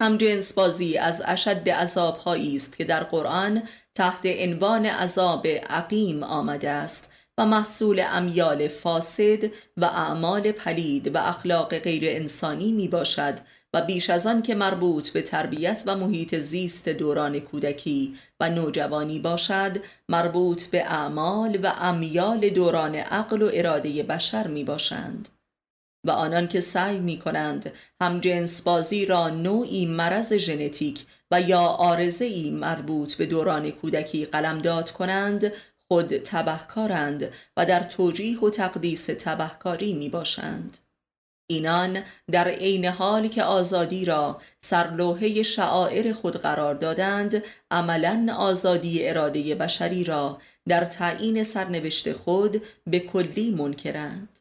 همجنس 0.01 0.53
بازی 0.53 0.97
از 0.97 1.21
اشد 1.25 1.69
عذابهایی 1.69 2.55
است 2.55 2.77
که 2.77 2.84
در 2.84 3.03
قرآن 3.03 3.63
تحت 3.95 4.25
عنوان 4.25 4.86
عذاب 4.86 5.47
عقیم 5.47 6.23
آمده 6.23 6.69
است 6.69 7.12
و 7.38 7.45
محصول 7.45 8.04
امیال 8.08 8.67
فاسد 8.67 9.43
و 9.78 9.86
اعمال 9.86 10.52
پلید 10.52 11.15
و 11.15 11.17
اخلاق 11.17 11.78
غیر 11.78 12.04
انسانی 12.06 12.71
می 12.71 12.88
باشد 12.88 13.39
و 13.74 13.82
بیش 13.82 14.10
از 14.10 14.28
آن 14.28 14.41
که 14.41 14.56
مربوط 14.56 15.10
به 15.10 15.21
تربیت 15.21 15.84
و 15.86 15.95
محیط 15.95 16.36
زیست 16.36 16.89
دوران 16.89 17.39
کودکی 17.39 18.15
و 18.39 18.50
نوجوانی 18.50 19.19
باشد 19.19 19.78
مربوط 20.10 20.65
به 20.65 20.84
اعمال 20.84 21.60
و 21.63 21.74
امیال 21.80 22.50
دوران 22.50 22.95
عقل 22.95 23.41
و 23.41 23.50
اراده 23.54 24.04
بشر 24.04 24.48
می 24.48 24.63
باشند 24.63 25.30
و 26.06 26.12
آنان 26.12 26.48
که 26.48 26.60
سعی 26.60 27.00
می 27.00 27.19
کنند 27.19 27.71
هم 28.02 28.19
جنس 28.19 28.62
بازی 28.62 29.06
را 29.06 29.30
نوعی 29.30 29.86
مرض 29.86 30.34
ژنتیک 30.34 31.06
و 31.32 31.41
یا 31.41 31.62
آرزه 31.62 32.26
ای 32.26 32.52
مربوط 32.52 33.15
به 33.15 33.26
دوران 33.26 33.71
کودکی 33.71 34.26
قلمداد 34.26 34.91
کنند 34.91 35.52
خود 35.88 36.17
تبهکارند 36.17 37.32
و 37.58 37.65
در 37.65 37.84
توجیه 37.84 38.39
و 38.39 38.50
تقدیس 38.50 39.06
تبهکاری 39.06 39.93
می 39.93 40.10
باشند. 40.10 40.78
اینان 41.48 42.04
در 42.32 42.48
عین 42.48 42.86
حالی 42.86 43.30
که 43.30 43.43
آزادی 43.43 44.06
را 44.06 44.41
سرلوحه 44.60 45.43
شعائر 45.43 46.13
خود 46.13 46.38
قرار 46.38 46.76
دادند 46.76 47.43
عملا 47.71 48.36
آزادی 48.38 49.08
اراده 49.08 49.56
بشری 49.56 50.04
را 50.04 50.41
در 50.67 50.86
تعیین 50.86 51.43
سرنوشت 51.43 52.13
خود 52.13 52.63
به 52.88 53.00
کلی 53.00 53.52
منکرند 53.52 54.39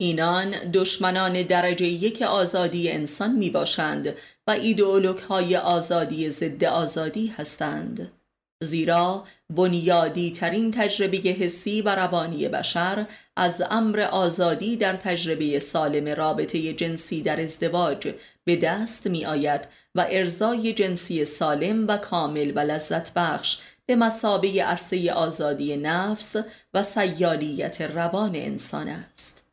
اینان 0.00 0.50
دشمنان 0.50 1.42
درجه 1.42 1.86
یک 1.86 2.22
آزادی 2.22 2.90
انسان 2.90 3.32
می 3.32 3.50
باشند 3.50 4.14
و 4.46 4.50
ایدئولوگ 4.50 5.18
های 5.18 5.56
آزادی 5.56 6.30
ضد 6.30 6.64
آزادی 6.64 7.26
هستند 7.26 8.17
زیرا 8.62 9.24
بنیادی 9.50 10.30
ترین 10.30 10.70
تجربه 10.70 11.16
حسی 11.16 11.82
و 11.82 11.88
روانی 11.94 12.48
بشر 12.48 13.06
از 13.36 13.62
امر 13.70 14.00
آزادی 14.00 14.76
در 14.76 14.96
تجربه 14.96 15.58
سالم 15.58 16.08
رابطه 16.08 16.72
جنسی 16.72 17.22
در 17.22 17.40
ازدواج 17.40 18.14
به 18.44 18.56
دست 18.56 19.06
می 19.06 19.26
آید 19.26 19.68
و 19.94 20.06
ارزای 20.10 20.72
جنسی 20.72 21.24
سالم 21.24 21.88
و 21.88 21.96
کامل 21.96 22.52
و 22.54 22.58
لذت 22.58 23.14
بخش 23.14 23.58
به 23.86 23.96
مسابه 23.96 24.62
عرصه 24.62 25.12
آزادی 25.12 25.76
نفس 25.76 26.36
و 26.74 26.82
سیالیت 26.82 27.80
روان 27.80 28.36
انسان 28.36 28.88
است. 28.88 29.44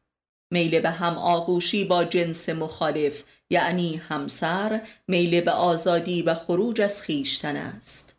میل 0.51 0.79
به 0.79 0.89
هم 0.89 1.17
آغوشی 1.17 1.85
با 1.85 2.03
جنس 2.03 2.49
مخالف 2.49 3.23
یعنی 3.49 3.95
همسر 3.95 4.81
میل 5.07 5.41
به 5.41 5.51
آزادی 5.51 6.21
و 6.21 6.33
خروج 6.33 6.81
از 6.81 7.01
خیشتن 7.01 7.55
است. 7.55 8.14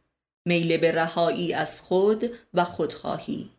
میل 0.46 0.76
به 0.76 0.92
رهایی 0.92 1.54
از 1.54 1.82
خود 1.82 2.30
و 2.54 2.64
خودخواهی 2.64 3.50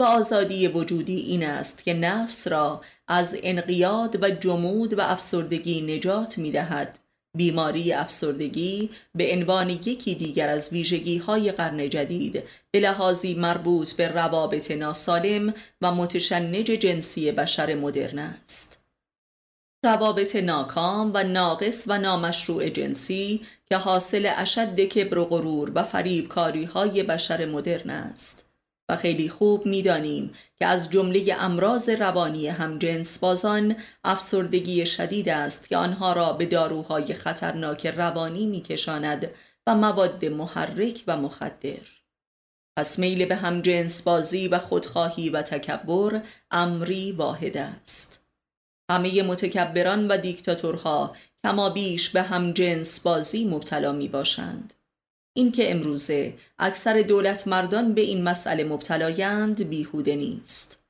و 0.00 0.04
آزادی 0.04 0.68
وجودی 0.68 1.16
این 1.16 1.46
است 1.46 1.84
که 1.84 1.94
نفس 1.94 2.48
را 2.48 2.80
از 3.08 3.36
انقیاد 3.42 4.22
و 4.22 4.30
جمود 4.30 4.98
و 4.98 5.00
افسردگی 5.00 5.96
نجات 5.96 6.38
می 6.38 6.50
دهد 6.50 6.98
بیماری 7.36 7.92
افسردگی 7.92 8.90
به 9.14 9.32
عنوان 9.32 9.70
یکی 9.70 10.14
دیگر 10.14 10.48
از 10.48 10.72
ویژگی 10.72 11.18
های 11.18 11.52
قرن 11.52 11.88
جدید 11.88 12.42
به 12.70 12.80
لحاظی 12.80 13.34
مربوط 13.34 13.92
به 13.92 14.08
روابط 14.08 14.70
ناسالم 14.70 15.54
و 15.80 15.94
متشنج 15.94 16.66
جنسی 16.66 17.32
بشر 17.32 17.74
مدرن 17.74 18.18
است. 18.18 18.77
روابط 19.84 20.36
ناکام 20.36 21.10
و 21.14 21.24
ناقص 21.24 21.84
و 21.86 21.98
نامشروع 21.98 22.68
جنسی 22.68 23.46
که 23.66 23.76
حاصل 23.76 24.32
اشد 24.36 24.80
کبر 24.80 25.18
و 25.18 25.24
غرور 25.24 25.72
و 25.74 25.82
فریبکاری 25.82 26.64
های 26.64 27.02
بشر 27.02 27.46
مدرن 27.46 27.90
است. 27.90 28.44
و 28.88 28.96
خیلی 28.96 29.28
خوب 29.28 29.66
می‌دانیم 29.66 30.34
که 30.58 30.66
از 30.66 30.90
جمله 30.90 31.36
امراض 31.38 31.88
روانی 31.88 32.48
همجنس 32.48 33.18
بازان 33.18 33.76
افسردگی 34.04 34.86
شدید 34.86 35.28
است 35.28 35.68
که 35.68 35.76
آنها 35.76 36.12
را 36.12 36.32
به 36.32 36.46
داروهای 36.46 37.14
خطرناک 37.14 37.86
روانی 37.86 38.46
میکشاند 38.46 39.30
و 39.66 39.74
مواد 39.74 40.24
محرک 40.24 41.04
و 41.06 41.16
مخدر 41.16 41.86
پس 42.76 42.98
میل 42.98 43.24
به 43.24 43.36
همجنس 43.36 44.02
بازی 44.02 44.48
و 44.48 44.58
خودخواهی 44.58 45.30
و 45.30 45.42
تکبر 45.42 46.20
امری 46.50 47.12
واحد 47.12 47.56
است 47.56 48.27
همه 48.90 49.22
متکبران 49.22 50.08
و 50.08 50.16
دیکتاتورها 50.16 51.16
کما 51.44 51.70
بیش 51.70 52.10
به 52.10 52.22
همجنس 52.22 53.00
بازی 53.00 53.44
مبتلا 53.44 53.92
می 53.92 54.08
باشند 54.08 54.74
اینکه 55.38 55.70
امروزه 55.70 56.34
اکثر 56.58 57.00
دولت 57.00 57.48
مردان 57.48 57.94
به 57.94 58.00
این 58.00 58.22
مسئله 58.22 58.64
مبتلایند 58.64 59.68
بیهوده 59.68 60.16
نیست. 60.16 60.84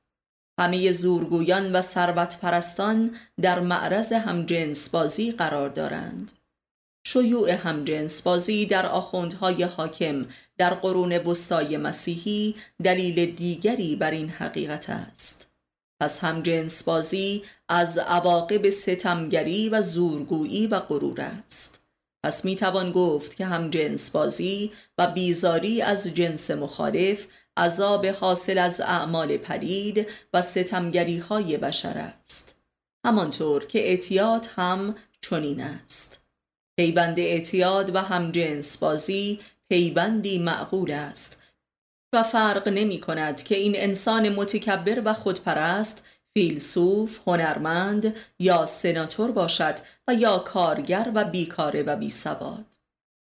همه 0.59 0.91
زورگویان 0.91 1.75
و 1.75 1.81
ثروت 1.81 2.39
پرستان 2.39 3.15
در 3.41 3.59
معرض 3.59 4.13
همجنس 4.13 4.89
بازی 4.89 5.31
قرار 5.31 5.69
دارند. 5.69 6.31
شیوع 7.05 7.51
همجنس 7.51 8.21
بازی 8.21 8.65
در 8.65 8.85
آخوندهای 8.85 9.63
حاکم 9.63 10.25
در 10.57 10.73
قرون 10.73 11.17
وسطای 11.17 11.77
مسیحی 11.77 12.55
دلیل 12.83 13.35
دیگری 13.35 13.95
بر 13.95 14.11
این 14.11 14.29
حقیقت 14.29 14.89
است. 14.89 15.48
پس 15.99 16.19
همجنس 16.19 16.83
بازی 16.83 17.43
از 17.69 17.97
عواقب 17.97 18.69
ستمگری 18.69 19.69
و 19.69 19.81
زورگویی 19.81 20.67
و 20.67 20.79
غرور 20.79 21.21
است. 21.21 21.79
پس 22.23 22.45
می 22.45 22.55
توان 22.55 22.91
گفت 22.91 23.35
که 23.35 23.45
هم 23.45 23.69
جنس 23.69 24.09
بازی 24.09 24.71
و 24.97 25.07
بیزاری 25.07 25.81
از 25.81 26.07
جنس 26.07 26.51
مخالف 26.51 27.27
عذاب 27.57 28.05
حاصل 28.05 28.57
از 28.57 28.81
اعمال 28.81 29.37
پدید 29.37 30.07
و 30.33 30.41
ستمگری 30.41 31.17
های 31.17 31.57
بشر 31.57 31.97
است. 31.97 32.55
همانطور 33.05 33.65
که 33.65 33.79
اعتیاد 33.79 34.47
هم 34.55 34.95
چنین 35.21 35.61
است. 35.61 36.19
پیوند 36.77 37.19
اعتیاد 37.19 37.95
و 37.95 37.99
هم 37.99 38.31
جنس 38.31 38.77
بازی 38.77 39.39
پیوندی 39.69 40.39
معقول 40.39 40.91
است 40.91 41.38
و 42.13 42.23
فرق 42.23 42.67
نمی 42.67 42.99
کند 42.99 43.43
که 43.43 43.55
این 43.55 43.73
انسان 43.75 44.29
متکبر 44.29 45.01
و 45.05 45.13
خودپرست 45.13 46.03
فیلسوف، 46.33 47.19
هنرمند 47.27 48.15
یا 48.39 48.65
سناتور 48.65 49.31
باشد 49.31 49.75
و 50.07 50.13
یا 50.13 50.37
کارگر 50.37 51.11
و 51.13 51.25
بیکاره 51.25 51.83
و 51.83 51.95
بیسواد. 51.95 52.65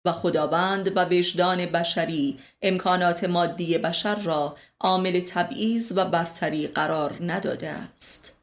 و 0.05 0.13
خداوند 0.13 0.97
و 0.97 1.05
وجدان 1.05 1.67
بشری 1.67 2.39
امکانات 2.63 3.25
مادی 3.25 3.79
بشر 3.79 4.15
را 4.15 4.57
عامل 4.81 5.21
تبعیض 5.21 5.93
و 5.97 6.05
برتری 6.05 6.67
قرار 6.67 7.17
نداده 7.21 7.69
است. 7.69 8.37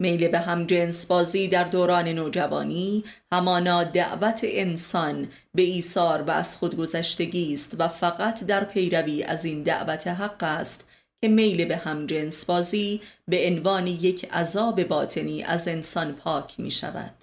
میل 0.00 0.28
به 0.28 0.38
هم 0.38 0.66
جنس 0.66 1.06
بازی 1.06 1.48
در 1.48 1.64
دوران 1.64 2.08
نوجوانی 2.08 3.04
همانا 3.32 3.84
دعوت 3.84 4.40
انسان 4.44 5.28
به 5.54 5.62
ایثار 5.62 6.22
و 6.22 6.30
از 6.30 6.56
خودگذشتگی 6.56 7.54
است 7.54 7.74
و 7.78 7.88
فقط 7.88 8.44
در 8.44 8.64
پیروی 8.64 9.22
از 9.22 9.44
این 9.44 9.62
دعوت 9.62 10.06
حق 10.06 10.42
است 10.42 10.88
که 11.20 11.28
میل 11.28 11.64
به 11.64 11.76
همجنس 11.76 12.44
بازی 12.44 13.00
به 13.28 13.46
عنوان 13.46 13.86
یک 13.86 14.24
عذاب 14.32 14.84
باطنی 14.84 15.42
از 15.42 15.68
انسان 15.68 16.12
پاک 16.12 16.60
می 16.60 16.70
شود. 16.70 17.14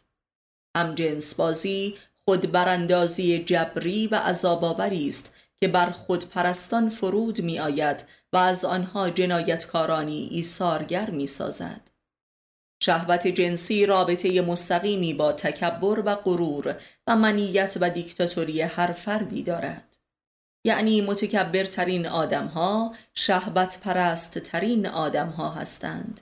همجنس 0.77 1.35
بازی 1.35 1.95
خود 2.25 2.51
براندازی 2.51 3.39
جبری 3.39 4.07
و 4.07 4.15
عذابآوری 4.15 5.09
است 5.09 5.33
که 5.61 5.67
بر 5.67 5.89
خود 5.89 6.29
پرستان 6.29 6.89
فرود 6.89 7.41
می 7.41 7.59
آید 7.59 8.03
و 8.33 8.37
از 8.37 8.65
آنها 8.65 9.09
جنایتکارانی 9.09 10.29
ایثارگر 10.31 11.09
می 11.09 11.27
سازد. 11.27 11.90
شهوت 12.83 13.27
جنسی 13.27 13.85
رابطه 13.85 14.41
مستقیمی 14.41 15.13
با 15.13 15.31
تکبر 15.31 15.99
و 16.05 16.15
غرور 16.15 16.75
و 17.07 17.15
منیت 17.15 17.77
و 17.81 17.89
دیکتاتوری 17.89 18.61
هر 18.61 18.91
فردی 18.91 19.43
دارد. 19.43 19.97
یعنی 20.65 21.01
متکبرترین 21.01 22.07
آدم 22.07 22.45
ها 22.45 22.95
شهبت 23.13 23.79
پرست 23.83 24.39
ترین 24.39 24.87
آدم 24.87 25.27
ها 25.27 25.49
هستند 25.49 26.21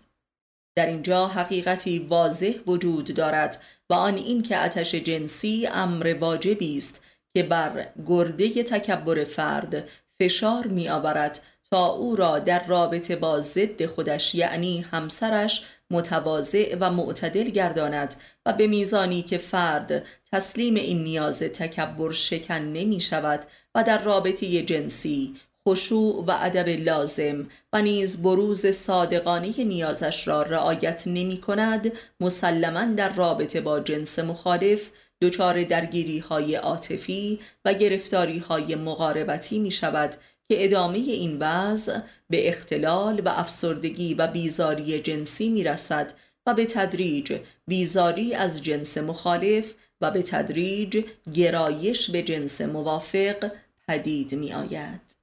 در 0.76 0.86
اینجا 0.86 1.28
حقیقتی 1.28 2.00
واضح 2.00 2.54
وجود 2.68 3.14
دارد 3.14 3.62
و 3.90 3.94
آن 3.94 4.16
این 4.16 4.42
که 4.42 4.58
آتش 4.58 4.96
جنسی 4.96 5.68
امر 5.68 6.16
واجبی 6.20 6.78
است 6.78 7.02
که 7.34 7.44
بر 7.44 7.88
گرده 8.08 8.64
تکبر 8.64 9.24
فرد 9.24 9.90
فشار 10.20 10.68
می 10.68 10.90
آورد 10.90 11.42
تا 11.72 11.86
او 11.86 12.16
را 12.16 12.40
در 12.40 12.66
رابطه 12.68 13.16
با 13.16 13.42
ضد 13.42 13.86
خودش 13.86 14.36
یعنی 14.36 14.82
همسرش 14.82 15.66
متواضع 15.92 16.76
و 16.80 16.92
معتدل 16.92 17.50
گرداند 17.50 18.16
و 18.46 18.54
به 18.54 18.68
میزانی 18.68 19.22
که 19.22 19.38
فرد 19.38 20.06
تسلیم 20.32 20.76
این 20.76 21.04
نیاز 21.04 21.40
تکبر 21.40 22.12
شکن 22.12 22.54
نمی 22.54 23.02
شود 23.02 23.46
و 23.76 23.84
در 23.84 24.04
رابطه 24.04 24.62
جنسی 24.62 25.36
خشوع 25.68 26.26
و 26.26 26.38
ادب 26.42 26.68
لازم 26.68 27.48
و 27.74 27.82
نیز 27.82 28.22
بروز 28.22 28.66
صادقانه 28.66 29.64
نیازش 29.64 30.28
را 30.28 30.44
رعایت 30.44 31.04
نمی 31.06 31.38
کند 31.38 31.92
مسلما 32.20 32.86
در 32.86 33.14
رابطه 33.14 33.62
با 33.62 33.80
جنس 33.80 34.20
مخالف 34.20 34.92
دچار 35.22 35.64
درگیری 35.64 36.20
های 36.20 36.56
عاطفی 36.56 37.40
و 37.66 37.74
گرفتاری 37.74 38.40
های 38.40 38.76
مقاربتی 38.76 39.60
می 39.60 39.72
شود 39.72 40.16
که 40.50 40.64
ادامه 40.64 40.98
این 40.98 41.38
وضع 41.40 42.00
به 42.30 42.48
اختلال 42.48 43.22
و 43.26 43.30
افسردگی 43.30 44.14
و 44.14 44.28
بیزاری 44.28 45.00
جنسی 45.00 45.50
می 45.50 45.64
رسد 45.64 46.14
و 46.46 46.54
به 46.54 46.66
تدریج 46.66 47.40
بیزاری 47.68 48.34
از 48.34 48.64
جنس 48.64 48.98
مخالف 48.98 49.74
و 50.02 50.12
به 50.12 50.24
تدریج 50.24 51.06
گرایش 51.34 52.10
به 52.10 52.22
جنس 52.22 52.62
موافق 52.62 53.52
پدید 53.88 54.36
می 54.36 54.54
آید. 54.54 55.18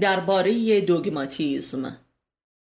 درباره 0.00 0.80
دوگماتیزم 0.80 1.98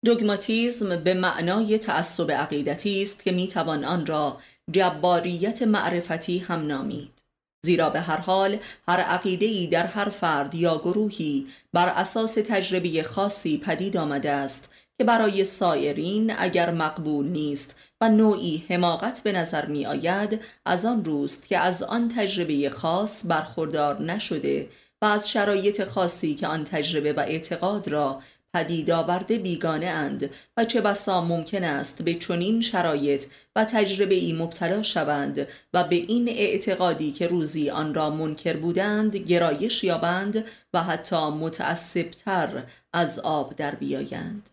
دوگماتیزم 0.04 0.96
به 0.96 1.14
معنای 1.14 1.78
تعصب 1.78 2.30
عقیدتی 2.30 3.02
است 3.02 3.24
که 3.24 3.32
می 3.32 3.48
توان 3.48 3.84
آن 3.84 4.06
را 4.06 4.40
جباریت 4.70 5.62
معرفتی 5.62 6.38
هم 6.38 6.66
نامید. 6.66 7.17
زیرا 7.62 7.90
به 7.90 8.00
هر 8.00 8.16
حال 8.16 8.58
هر 8.88 9.00
عقیده 9.00 9.66
در 9.66 9.86
هر 9.86 10.08
فرد 10.08 10.54
یا 10.54 10.78
گروهی 10.78 11.46
بر 11.72 11.88
اساس 11.88 12.34
تجربه 12.34 13.02
خاصی 13.02 13.58
پدید 13.58 13.96
آمده 13.96 14.30
است 14.30 14.70
که 14.98 15.04
برای 15.04 15.44
سایرین 15.44 16.34
اگر 16.38 16.70
مقبول 16.70 17.26
نیست 17.26 17.76
و 18.00 18.08
نوعی 18.08 18.64
حماقت 18.68 19.20
به 19.24 19.32
نظر 19.32 19.66
می 19.66 19.86
آید 19.86 20.40
از 20.64 20.84
آن 20.84 21.04
روست 21.04 21.48
که 21.48 21.58
از 21.58 21.82
آن 21.82 22.08
تجربه 22.08 22.70
خاص 22.70 23.22
برخوردار 23.26 24.02
نشده 24.02 24.68
و 25.02 25.04
از 25.04 25.30
شرایط 25.30 25.84
خاصی 25.84 26.34
که 26.34 26.46
آن 26.46 26.64
تجربه 26.64 27.12
و 27.12 27.20
اعتقاد 27.20 27.88
را 27.88 28.22
پدید 28.54 28.90
آورده 28.90 29.38
بیگانه 29.38 29.86
اند 29.86 30.30
و 30.56 30.64
چه 30.64 30.80
بسا 30.80 31.20
ممکن 31.20 31.64
است 31.64 32.02
به 32.02 32.14
چنین 32.14 32.60
شرایط 32.60 33.24
و 33.56 33.64
تجربه 33.64 34.14
ای 34.14 34.32
مبتلا 34.32 34.82
شوند 34.82 35.48
و 35.74 35.84
به 35.84 35.96
این 35.96 36.28
اعتقادی 36.28 37.12
که 37.12 37.26
روزی 37.26 37.70
آن 37.70 37.94
را 37.94 38.10
منکر 38.10 38.56
بودند 38.56 39.16
گرایش 39.16 39.84
یابند 39.84 40.44
و 40.74 40.82
حتی 40.82 41.30
متعصبتر 41.30 42.64
از 42.92 43.18
آب 43.18 43.56
در 43.56 43.74
بیایند. 43.74 44.50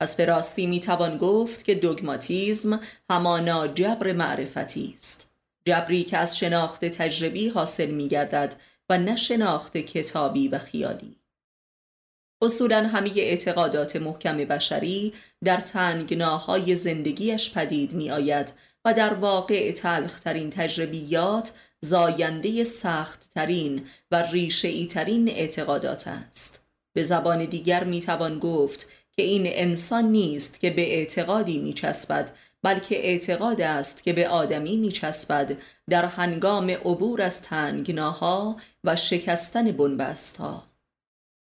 پس 0.00 0.16
به 0.16 0.24
راستی 0.24 0.66
می 0.66 0.80
توان 0.80 1.18
گفت 1.18 1.64
که 1.64 1.74
دوگماتیزم 1.74 2.80
همانا 3.10 3.68
جبر 3.68 4.12
معرفتی 4.12 4.92
است. 4.94 5.30
جبری 5.64 6.04
که 6.04 6.18
از 6.18 6.38
شناخت 6.38 6.84
تجربی 6.84 7.48
حاصل 7.48 7.90
می 7.90 8.08
گردد 8.08 8.54
و 8.88 8.98
نه 8.98 9.16
شناخت 9.16 9.76
کتابی 9.76 10.48
و 10.48 10.58
خیالی. 10.58 11.16
اصولا 12.42 12.88
همه 12.88 13.10
اعتقادات 13.16 13.96
محکم 13.96 14.36
بشری 14.36 15.12
در 15.44 15.60
تنگناهای 15.60 16.74
زندگیش 16.74 17.50
پدید 17.54 17.92
می 17.92 18.10
آید 18.10 18.52
و 18.84 18.94
در 18.94 19.14
واقع 19.14 19.72
تلخترین 19.72 20.50
تجربیات 20.50 21.52
زاینده 21.80 22.64
سخت 22.64 23.30
ترین 23.34 23.86
و 24.10 24.22
ریشه 24.22 24.86
ترین 24.86 25.28
اعتقادات 25.28 26.08
است. 26.08 26.60
به 26.92 27.02
زبان 27.02 27.44
دیگر 27.44 27.84
می 27.84 28.00
توان 28.00 28.38
گفت 28.38 28.90
که 29.12 29.22
این 29.22 29.42
انسان 29.46 30.04
نیست 30.04 30.60
که 30.60 30.70
به 30.70 30.94
اعتقادی 30.94 31.58
می 31.58 31.72
چسبد 31.72 32.32
بلکه 32.62 32.96
اعتقاد 32.96 33.60
است 33.60 34.02
که 34.02 34.12
به 34.12 34.28
آدمی 34.28 34.76
میچسبد 34.76 35.56
در 35.90 36.04
هنگام 36.04 36.70
عبور 36.70 37.22
از 37.22 37.42
تنگناها 37.42 38.56
و 38.84 38.96
شکستن 38.96 39.72
بنبستها. 39.72 40.75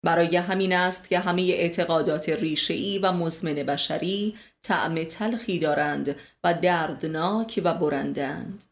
برای 0.04 0.36
همین 0.38 0.76
است 0.76 1.10
که 1.10 1.20
همه 1.20 1.42
اعتقادات 1.42 2.30
ریشه‌ای 2.30 3.00
و 3.00 3.12
مزمن 3.12 3.54
بشری 3.54 4.36
طعم 4.62 5.04
تلخی 5.04 5.60
دارند 5.60 6.16
و 6.44 6.54
دردناک 6.54 7.62
و 7.64 7.74
برندند 7.74 8.66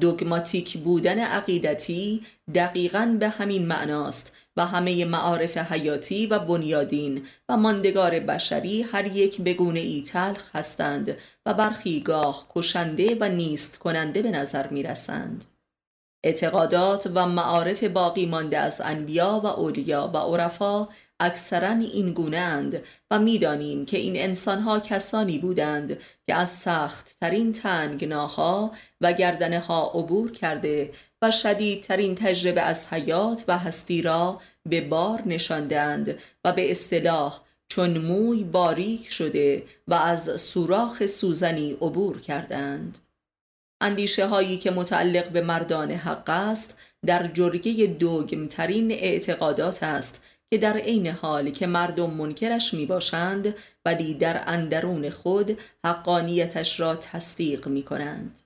دوگماتیک 0.00 0.78
بودن 0.78 1.18
عقیدتی 1.18 2.26
دقیقا 2.54 3.16
به 3.20 3.28
همین 3.28 3.66
معناست 3.66 4.32
و 4.56 4.66
همه 4.66 5.04
معارف 5.04 5.56
حیاتی 5.56 6.26
و 6.26 6.38
بنیادین 6.38 7.26
و 7.48 7.56
ماندگار 7.56 8.20
بشری 8.20 8.82
هر 8.82 9.06
یک 9.06 9.40
بگونه 9.40 9.80
ای 9.80 10.02
تلخ 10.02 10.56
هستند 10.56 11.16
و 11.46 11.54
برخی 11.54 12.00
گاه 12.00 12.46
کشنده 12.50 13.16
و 13.20 13.28
نیست 13.28 13.78
کننده 13.78 14.22
به 14.22 14.30
نظر 14.30 14.66
می 14.68 14.82
رسند. 14.82 15.44
اعتقادات 16.24 17.10
و 17.14 17.26
معارف 17.26 17.84
باقی 17.84 18.26
مانده 18.26 18.58
از 18.58 18.80
انبیا 18.84 19.40
و 19.44 19.46
اولیا 19.46 20.10
و 20.14 20.16
عرفا 20.16 20.88
اکثرا 21.20 21.70
این 21.70 22.12
گونند 22.12 22.82
و 23.10 23.18
می‌دانیم 23.18 23.86
که 23.86 23.96
این 23.96 24.16
انسانها 24.16 24.80
کسانی 24.80 25.38
بودند 25.38 25.98
که 26.26 26.34
از 26.34 26.48
سخت 26.48 27.16
ترین 27.20 27.52
تنگناها 27.52 28.72
و 29.00 29.12
گردنه 29.12 29.60
ها 29.60 29.90
عبور 29.94 30.32
کرده 30.32 30.92
و 31.22 31.30
شدیدترین 31.30 32.14
تجربه 32.14 32.60
از 32.60 32.92
حیات 32.92 33.44
و 33.48 33.58
هستی 33.58 34.02
را 34.02 34.40
به 34.66 34.80
بار 34.80 35.22
نشاندند 35.26 36.18
و 36.44 36.52
به 36.52 36.70
اصطلاح 36.70 37.40
چون 37.68 37.98
موی 37.98 38.44
باریک 38.44 39.12
شده 39.12 39.62
و 39.88 39.94
از 39.94 40.40
سوراخ 40.40 41.06
سوزنی 41.06 41.72
عبور 41.72 42.20
کردند. 42.20 42.98
اندیشه 43.80 44.26
هایی 44.26 44.58
که 44.58 44.70
متعلق 44.70 45.28
به 45.28 45.40
مردان 45.40 45.90
حق 45.90 46.30
است 46.30 46.78
در 47.06 47.26
جرگه 47.26 47.86
دوگمترین 47.86 48.92
اعتقادات 48.92 49.82
است 49.82 50.22
که 50.50 50.58
در 50.58 50.76
عین 50.76 51.06
حال 51.06 51.50
که 51.50 51.66
مردم 51.66 52.10
منکرش 52.10 52.74
می 52.74 52.86
باشند 52.86 53.54
ولی 53.84 54.14
در 54.14 54.42
اندرون 54.46 55.10
خود 55.10 55.58
حقانیتش 55.84 56.80
را 56.80 56.96
تصدیق 56.96 57.68
می 57.68 57.82
کنند. 57.82 58.40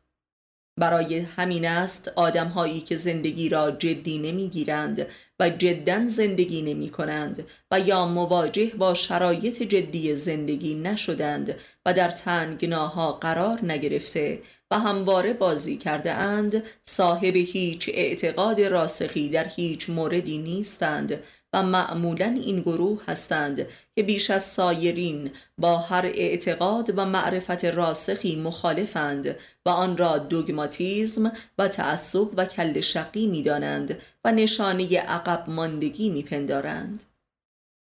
برای 0.76 1.18
همین 1.18 1.66
است 1.66 2.12
آدم 2.16 2.48
هایی 2.48 2.80
که 2.80 2.96
زندگی 2.96 3.48
را 3.48 3.70
جدی 3.70 4.18
نمی 4.18 4.48
گیرند 4.48 5.06
و 5.40 5.50
جدا 5.50 6.08
زندگی 6.08 6.62
نمی 6.62 6.88
کنند 6.88 7.46
و 7.70 7.80
یا 7.80 8.06
مواجه 8.06 8.66
با 8.66 8.94
شرایط 8.94 9.62
جدی 9.62 10.16
زندگی 10.16 10.74
نشدند 10.74 11.54
و 11.86 11.94
در 11.94 12.10
تنگناها 12.10 13.12
قرار 13.12 13.64
نگرفته 13.64 14.42
و 14.70 14.78
همواره 14.78 15.32
بازی 15.32 15.76
کرده 15.76 16.12
اند 16.12 16.62
صاحب 16.82 17.36
هیچ 17.36 17.90
اعتقاد 17.94 18.60
راسخی 18.60 19.28
در 19.28 19.48
هیچ 19.48 19.90
موردی 19.90 20.38
نیستند 20.38 21.20
و 21.54 21.62
معمولا 21.62 22.26
این 22.26 22.60
گروه 22.60 23.02
هستند 23.06 23.66
که 23.94 24.02
بیش 24.02 24.30
از 24.30 24.42
سایرین 24.42 25.30
با 25.58 25.78
هر 25.78 26.06
اعتقاد 26.06 26.98
و 26.98 27.04
معرفت 27.04 27.64
راسخی 27.64 28.36
مخالفند 28.36 29.36
و 29.66 29.68
آن 29.68 29.96
را 29.96 30.18
دوگماتیزم 30.18 31.32
و 31.58 31.68
تعصب 31.68 32.28
و 32.36 32.44
کل 32.44 32.80
شقی 32.80 33.26
می 33.26 33.42
دانند 33.42 33.98
و 34.24 34.32
نشانه 34.32 34.98
عقب 34.98 35.44
ماندگی 35.50 36.10
می 36.10 36.22
پندارند. 36.22 37.04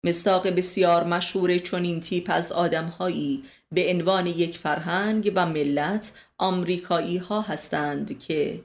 مستاق 0.04 0.48
بسیار 0.48 1.04
مشهور 1.04 1.58
چنین 1.58 2.00
تیپ 2.00 2.30
از 2.34 2.52
آدمهایی 2.52 3.44
به 3.72 3.90
عنوان 3.90 4.28
یک 4.28 4.58
فرهنگ 4.58 5.32
و 5.36 5.46
ملت 5.46 6.12
آمریکایی 6.38 7.18
ها 7.18 7.42
هستند 7.42 8.20
که 8.20 8.62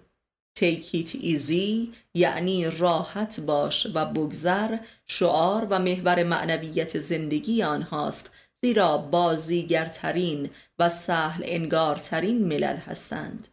take 0.60 0.94
it 0.94 1.14
easy 1.14 1.88
یعنی 2.14 2.70
راحت 2.70 3.40
باش 3.40 3.86
و 3.94 4.04
بگذر. 4.04 4.76
شعار 5.06 5.66
و 5.70 5.78
محور 5.78 6.22
معنویت 6.22 6.98
زندگی 6.98 7.62
آنهاست 7.62 8.30
زیرا 8.62 8.98
بازیگرترین 8.98 10.50
و 10.78 10.88
سهل 10.88 11.42
انگارترین 11.46 12.44
ملل 12.44 12.76
هستند. 12.76 13.48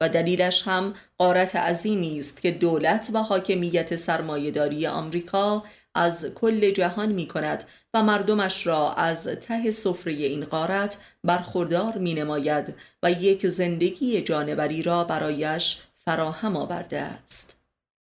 و 0.00 0.08
دلیلش 0.08 0.62
هم 0.68 0.94
قارت 1.18 1.56
عظیمی 1.56 2.18
است 2.18 2.42
که 2.42 2.50
دولت 2.50 3.10
و 3.12 3.22
حاکمیت 3.22 3.96
سرمایهداری 3.96 4.86
آمریکا 4.86 5.64
از 5.94 6.26
کل 6.34 6.70
جهان 6.70 7.12
می 7.12 7.28
کند 7.28 7.64
و 7.94 8.02
مردمش 8.02 8.66
را 8.66 8.92
از 8.92 9.26
ته 9.26 9.70
سفره 9.70 10.12
این 10.12 10.44
قارت 10.44 10.98
برخوردار 11.24 11.98
می 11.98 12.14
نماید 12.14 12.74
و 13.02 13.10
یک 13.10 13.46
زندگی 13.46 14.22
جانوری 14.22 14.82
را 14.82 15.04
برایش 15.04 15.82
فراهم 16.08 16.56
آورده 16.56 17.00
است. 17.00 17.60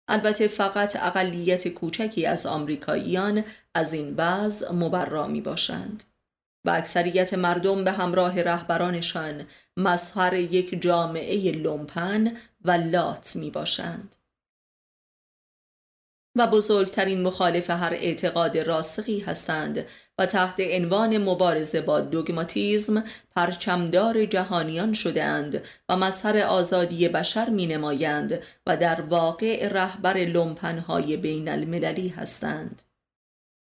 البته 0.08 0.48
فقط 0.48 0.96
اقلیت 0.96 1.68
کوچکی 1.68 2.26
از 2.26 2.46
آمریکاییان 2.46 3.44
از 3.74 3.92
این 3.92 4.14
وضع 4.16 4.72
مبرا 4.72 5.26
می 5.26 5.40
باشند 5.40 6.04
و 6.64 6.70
اکثریت 6.70 7.34
مردم 7.34 7.84
به 7.84 7.92
همراه 7.92 8.42
رهبرانشان 8.42 9.46
مظهر 9.76 10.34
یک 10.34 10.82
جامعه 10.82 11.52
لومپن 11.52 12.36
و 12.64 12.70
لات 12.70 13.36
می 13.36 13.50
باشند. 13.50 14.15
و 16.36 16.46
بزرگترین 16.46 17.22
مخالف 17.22 17.70
هر 17.70 17.92
اعتقاد 17.92 18.58
راسخی 18.58 19.20
هستند 19.20 19.86
و 20.18 20.26
تحت 20.26 20.60
عنوان 20.60 21.18
مبارزه 21.18 21.80
با 21.80 22.00
دوگماتیزم 22.00 23.04
پرچمدار 23.36 24.24
جهانیان 24.24 24.92
شدهاند 24.92 25.62
و 25.88 25.96
مظهر 25.96 26.38
آزادی 26.38 27.08
بشر 27.08 27.50
می 27.50 27.66
نمایند 27.66 28.42
و 28.66 28.76
در 28.76 29.00
واقع 29.00 29.68
رهبر 29.68 30.16
لومپنهای 30.16 31.16
بین 31.16 31.48
المللی 31.48 32.08
هستند. 32.08 32.82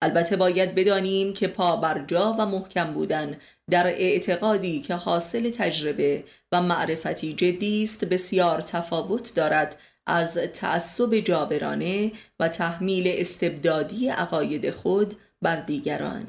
البته 0.04 0.36
باید 0.36 0.76
بدانیم 0.76 1.34
که 1.34 1.48
پا 1.48 1.76
بر 1.76 2.06
جا 2.08 2.36
و 2.40 2.46
محکم 2.46 2.94
بودن 2.94 3.38
در 3.70 3.88
اعتقادی 3.88 4.82
که 4.82 4.96
حاصل 4.96 5.50
تجربه 5.50 6.24
و 6.52 6.62
معرفتی 6.62 7.34
جدی 7.34 7.84
است 7.84 8.06
بسیار 8.06 8.62
تفاوت 8.62 9.36
دارد 9.36 9.78
از 10.12 10.34
تعصب 10.34 11.16
جابرانه 11.16 12.12
و 12.40 12.48
تحمیل 12.48 13.04
استبدادی 13.08 14.10
عقاید 14.10 14.72
خود 14.72 15.16
بر 15.42 15.56
دیگران. 15.56 16.28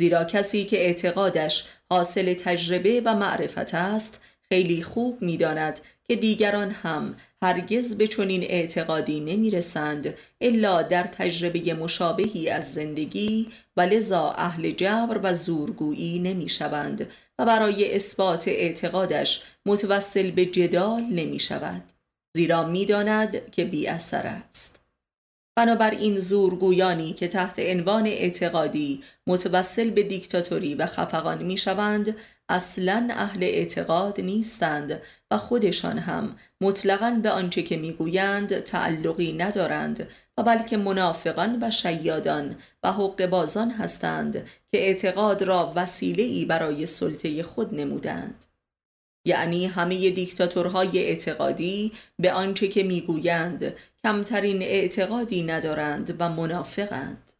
زیرا 0.00 0.24
کسی 0.24 0.64
که 0.64 0.76
اعتقادش 0.76 1.64
حاصل 1.90 2.34
تجربه 2.34 3.02
و 3.04 3.14
معرفت 3.14 3.74
است 3.74 4.20
خیلی 4.48 4.82
خوب 4.82 5.22
می‌داند 5.22 5.80
که 6.04 6.16
دیگران 6.16 6.70
هم 6.70 7.16
هرگز 7.42 7.96
به 7.96 8.06
چنین 8.06 8.42
اعتقادی 8.42 9.20
نمی‌رسند 9.20 10.14
الا 10.40 10.82
در 10.82 11.02
تجربه 11.02 11.74
مشابهی 11.74 12.50
از 12.50 12.74
زندگی 12.74 13.48
و 13.76 13.80
لذا 13.80 14.30
اهل 14.30 14.70
جبر 14.70 15.20
و 15.22 15.34
زورگویی 15.34 16.18
نمی‌شوند 16.18 17.06
و 17.38 17.44
برای 17.44 17.94
اثبات 17.94 18.48
اعتقادش 18.48 19.42
متوسل 19.66 20.30
به 20.30 20.46
جدال 20.46 21.02
نمی 21.02 21.40
شود 21.40 21.82
زیرا 22.38 22.64
می‌داند 22.64 23.50
که 23.50 23.64
بی 23.64 23.88
اثر 23.88 24.26
است. 24.26 24.80
بنابراین 25.56 26.20
زورگویانی 26.20 27.12
که 27.12 27.28
تحت 27.28 27.58
عنوان 27.58 28.06
اعتقادی 28.06 29.02
متوسل 29.26 29.90
به 29.90 30.02
دیکتاتوری 30.02 30.74
و 30.74 30.86
خفقان 30.86 31.42
می 31.42 31.56
شوند 31.56 32.16
اصلا 32.48 33.08
اهل 33.10 33.42
اعتقاد 33.42 34.20
نیستند 34.20 35.02
و 35.30 35.38
خودشان 35.38 35.98
هم 35.98 36.36
مطلقا 36.60 37.20
به 37.22 37.30
آنچه 37.30 37.62
که 37.62 37.76
می‌گویند 37.76 38.60
تعلقی 38.60 39.32
ندارند 39.32 40.08
و 40.38 40.42
بلکه 40.42 40.76
منافقان 40.76 41.58
و 41.62 41.70
شیادان 41.70 42.56
و 42.82 42.92
حق 42.92 43.26
بازان 43.26 43.70
هستند 43.70 44.34
که 44.68 44.78
اعتقاد 44.78 45.42
را 45.42 45.72
وسیله 45.76 46.22
ای 46.22 46.44
برای 46.44 46.86
سلطه 46.86 47.42
خود 47.42 47.74
نمودند 47.74 48.44
یعنی 49.24 49.66
همه 49.66 50.10
دیکتاتورهای 50.10 50.98
اعتقادی 50.98 51.92
به 52.18 52.32
آنچه 52.32 52.68
که 52.68 52.82
می‌گویند 52.82 53.74
کمترین 54.02 54.62
اعتقادی 54.62 55.42
ندارند 55.42 56.16
و 56.18 56.28
منافقند. 56.28 57.32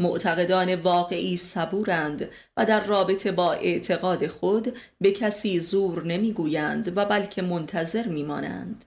معتقدان 0.00 0.74
واقعی 0.74 1.36
صبورند 1.36 2.28
و 2.56 2.64
در 2.64 2.84
رابطه 2.84 3.32
با 3.32 3.52
اعتقاد 3.52 4.26
خود 4.26 4.76
به 5.00 5.12
کسی 5.12 5.60
زور 5.60 6.04
نمی‌گویند 6.04 6.98
و 6.98 7.04
بلکه 7.04 7.42
منتظر 7.42 8.08
میمانند. 8.08 8.84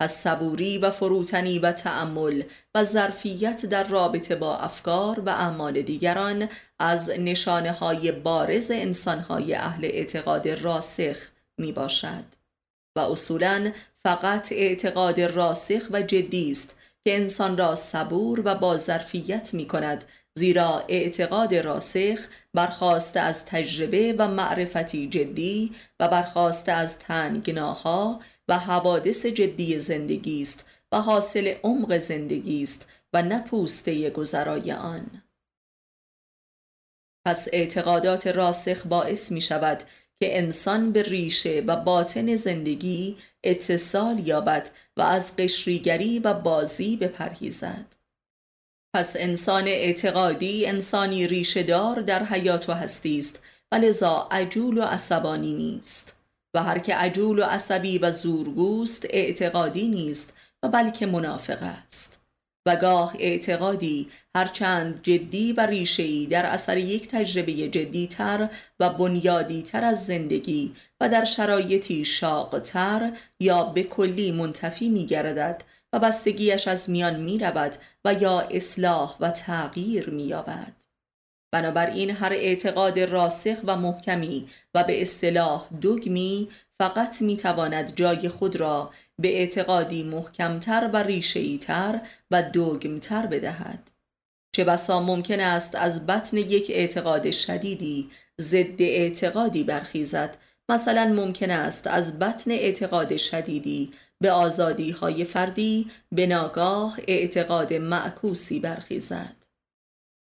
از 0.00 0.12
صبوری 0.12 0.78
و 0.78 0.90
فروتنی 0.90 1.58
و 1.58 1.72
تأمل 1.72 2.42
و 2.74 2.84
ظرفیت 2.84 3.66
در 3.66 3.84
رابطه 3.84 4.36
با 4.36 4.56
افکار 4.56 5.20
و 5.20 5.28
اعمال 5.28 5.82
دیگران 5.82 6.48
از 6.78 7.10
نشانه 7.10 7.72
های 7.72 8.12
بارز 8.12 8.70
انسانهای 8.70 9.54
اهل 9.54 9.84
اعتقاد 9.84 10.48
راسخ 10.48 11.16
می 11.58 11.72
باشد 11.72 12.24
و 12.96 13.00
اصولا 13.00 13.72
فقط 14.02 14.52
اعتقاد 14.52 15.20
راسخ 15.20 15.88
و 15.90 16.02
جدی 16.02 16.50
است 16.50 16.78
که 17.04 17.16
انسان 17.16 17.58
را 17.58 17.74
صبور 17.74 18.42
و 18.44 18.54
با 18.54 18.76
ظرفیت 18.76 19.54
می 19.54 19.66
کند 19.66 20.04
زیرا 20.38 20.84
اعتقاد 20.88 21.54
راسخ 21.54 22.18
برخواسته 22.54 23.20
از 23.20 23.44
تجربه 23.44 24.14
و 24.18 24.28
معرفتی 24.28 25.08
جدی 25.08 25.72
و 26.00 26.08
برخواسته 26.08 26.72
از 26.72 26.98
تنگناها 26.98 28.20
و 28.48 28.58
حوادث 28.58 29.26
جدی 29.26 29.80
زندگی 29.80 30.42
است 30.42 30.64
و 30.92 31.00
حاصل 31.00 31.54
عمق 31.62 31.98
زندگی 31.98 32.62
است 32.62 32.88
و 33.12 33.22
نپوسته 33.22 34.10
گذرای 34.10 34.72
آن. 34.72 35.22
پس 37.26 37.48
اعتقادات 37.52 38.26
راسخ 38.26 38.86
باعث 38.86 39.32
می 39.32 39.40
شود 39.40 39.82
که 40.20 40.38
انسان 40.38 40.92
به 40.92 41.02
ریشه 41.02 41.62
و 41.66 41.76
باطن 41.76 42.36
زندگی 42.36 43.16
اتصال 43.44 44.26
یابد 44.26 44.70
و 44.96 45.02
از 45.02 45.36
قشریگری 45.36 46.18
و 46.18 46.34
بازی 46.34 46.96
بپرهیزد. 46.96 47.96
پس 48.94 49.16
انسان 49.18 49.68
اعتقادی 49.68 50.66
انسانی 50.66 51.26
ریشهدار 51.26 52.00
در 52.00 52.24
حیات 52.24 52.68
و 52.68 52.72
هستی 52.72 53.18
است 53.18 53.42
و 53.72 53.74
لذا 53.74 54.28
عجول 54.30 54.78
و 54.78 54.82
عصبانی 54.82 55.52
نیست. 55.52 56.17
و 56.54 56.62
هر 56.62 56.78
که 56.78 56.94
عجول 56.94 57.38
و 57.38 57.44
عصبی 57.44 57.98
و 57.98 58.10
زورگوست 58.10 59.06
اعتقادی 59.10 59.88
نیست 59.88 60.36
و 60.62 60.68
بلکه 60.68 61.06
منافق 61.06 61.62
است 61.62 62.18
و 62.66 62.76
گاه 62.76 63.14
اعتقادی 63.18 64.08
هرچند 64.36 65.02
جدی 65.02 65.52
و 65.52 65.66
ریشه‌ای 65.66 66.26
در 66.26 66.46
اثر 66.46 66.76
یک 66.76 67.08
تجربه 67.08 67.52
جدیتر 67.52 68.48
و 68.80 68.88
بنیادیتر 68.88 69.84
از 69.84 70.06
زندگی 70.06 70.74
و 71.00 71.08
در 71.08 71.24
شرایطی 71.24 72.04
شاقتر 72.04 73.12
یا 73.40 73.64
به 73.64 73.82
کلی 73.82 74.32
منتفی 74.32 74.88
می 74.88 75.06
گردد 75.06 75.62
و 75.92 75.98
بستگیش 75.98 76.68
از 76.68 76.90
میان 76.90 77.20
می 77.20 77.38
رود 77.38 77.76
و 78.04 78.14
یا 78.14 78.40
اصلاح 78.40 79.16
و 79.20 79.30
تغییر 79.30 80.10
می 80.10 80.22
یابد. 80.22 80.87
بنابراین 81.52 82.10
هر 82.10 82.32
اعتقاد 82.32 83.00
راسخ 83.00 83.56
و 83.64 83.76
محکمی 83.76 84.48
و 84.74 84.84
به 84.84 85.02
اصطلاح 85.02 85.68
دگمی 85.82 86.48
فقط 86.78 87.22
می 87.22 87.36
تواند 87.36 87.94
جای 87.96 88.28
خود 88.28 88.56
را 88.56 88.90
به 89.18 89.28
اعتقادی 89.38 90.02
محکمتر 90.02 90.90
و 90.92 90.96
ریشهیتر 90.96 92.00
و 92.30 92.42
دوگمتر 92.42 93.26
بدهد. 93.26 93.90
چه 94.52 94.64
بسا 94.64 95.02
ممکن 95.02 95.40
است 95.40 95.74
از 95.74 96.06
بطن 96.06 96.36
یک 96.36 96.70
اعتقاد 96.74 97.30
شدیدی 97.30 98.10
ضد 98.40 98.82
اعتقادی 98.82 99.64
برخیزد. 99.64 100.36
مثلا 100.68 101.04
ممکن 101.04 101.50
است 101.50 101.86
از 101.86 102.18
بطن 102.18 102.50
اعتقاد 102.50 103.16
شدیدی 103.16 103.90
به 104.20 104.30
آزادی 104.30 104.90
های 104.90 105.24
فردی 105.24 105.90
به 106.12 106.26
ناگاه 106.26 106.98
اعتقاد 107.08 107.74
معکوسی 107.74 108.60
برخیزد. 108.60 109.37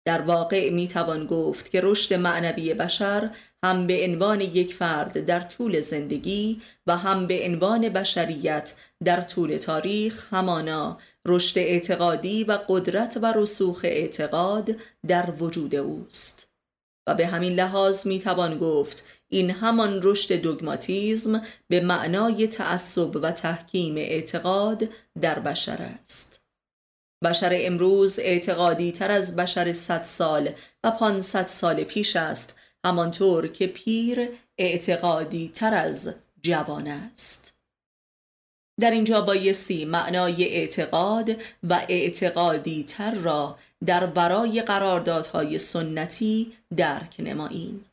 در 0.04 0.22
واقع 0.22 0.70
می 0.70 0.88
توان 0.88 1.26
گفت 1.26 1.70
که 1.70 1.80
رشد 1.84 2.14
معنوی 2.14 2.74
بشر 2.74 3.30
هم 3.64 3.86
به 3.86 4.04
عنوان 4.04 4.40
یک 4.40 4.74
فرد 4.74 5.26
در 5.26 5.40
طول 5.40 5.80
زندگی 5.80 6.62
و 6.86 6.96
هم 6.96 7.26
به 7.26 7.44
عنوان 7.44 7.88
بشریت 7.88 8.74
در 9.04 9.22
طول 9.22 9.56
تاریخ 9.56 10.26
همانا 10.34 10.98
رشد 11.26 11.58
اعتقادی 11.58 12.44
و 12.44 12.58
قدرت 12.68 13.18
و 13.22 13.32
رسوخ 13.36 13.80
اعتقاد 13.84 14.76
در 15.08 15.30
وجود 15.38 15.74
اوست. 15.74 16.48
و 17.06 17.14
به 17.14 17.26
همین 17.26 17.52
لحاظ 17.52 18.06
می 18.06 18.20
توان 18.20 18.58
گفت 18.58 19.06
این 19.28 19.50
همان 19.50 20.00
رشد 20.02 20.34
دوگماتیزم 20.34 21.42
به 21.68 21.80
معنای 21.80 22.46
تعصب 22.46 23.16
و 23.16 23.32
تحکیم 23.32 23.96
اعتقاد 23.96 24.88
در 25.20 25.38
بشر 25.38 25.82
است. 26.02 26.31
بشر 27.22 27.50
امروز 27.52 28.18
اعتقادی 28.18 28.92
تر 28.92 29.10
از 29.10 29.36
بشر 29.36 29.72
صد 29.72 30.02
سال 30.02 30.50
و 30.84 30.90
پانصد 30.90 31.46
سال 31.46 31.84
پیش 31.84 32.16
است 32.16 32.54
همانطور 32.84 33.48
که 33.48 33.66
پیر 33.66 34.28
اعتقادی 34.58 35.50
تر 35.54 35.74
از 35.74 36.14
جوان 36.42 36.86
است. 36.86 37.54
در 38.80 38.90
اینجا 38.90 39.20
بایستی 39.20 39.84
معنای 39.84 40.44
اعتقاد 40.44 41.30
و 41.62 41.80
اعتقادی 41.88 42.84
تر 42.84 43.14
را 43.14 43.58
در 43.86 44.06
برای 44.06 44.62
قراردادهای 44.62 45.58
سنتی 45.58 46.52
درک 46.76 47.16
نماییم 47.18 47.84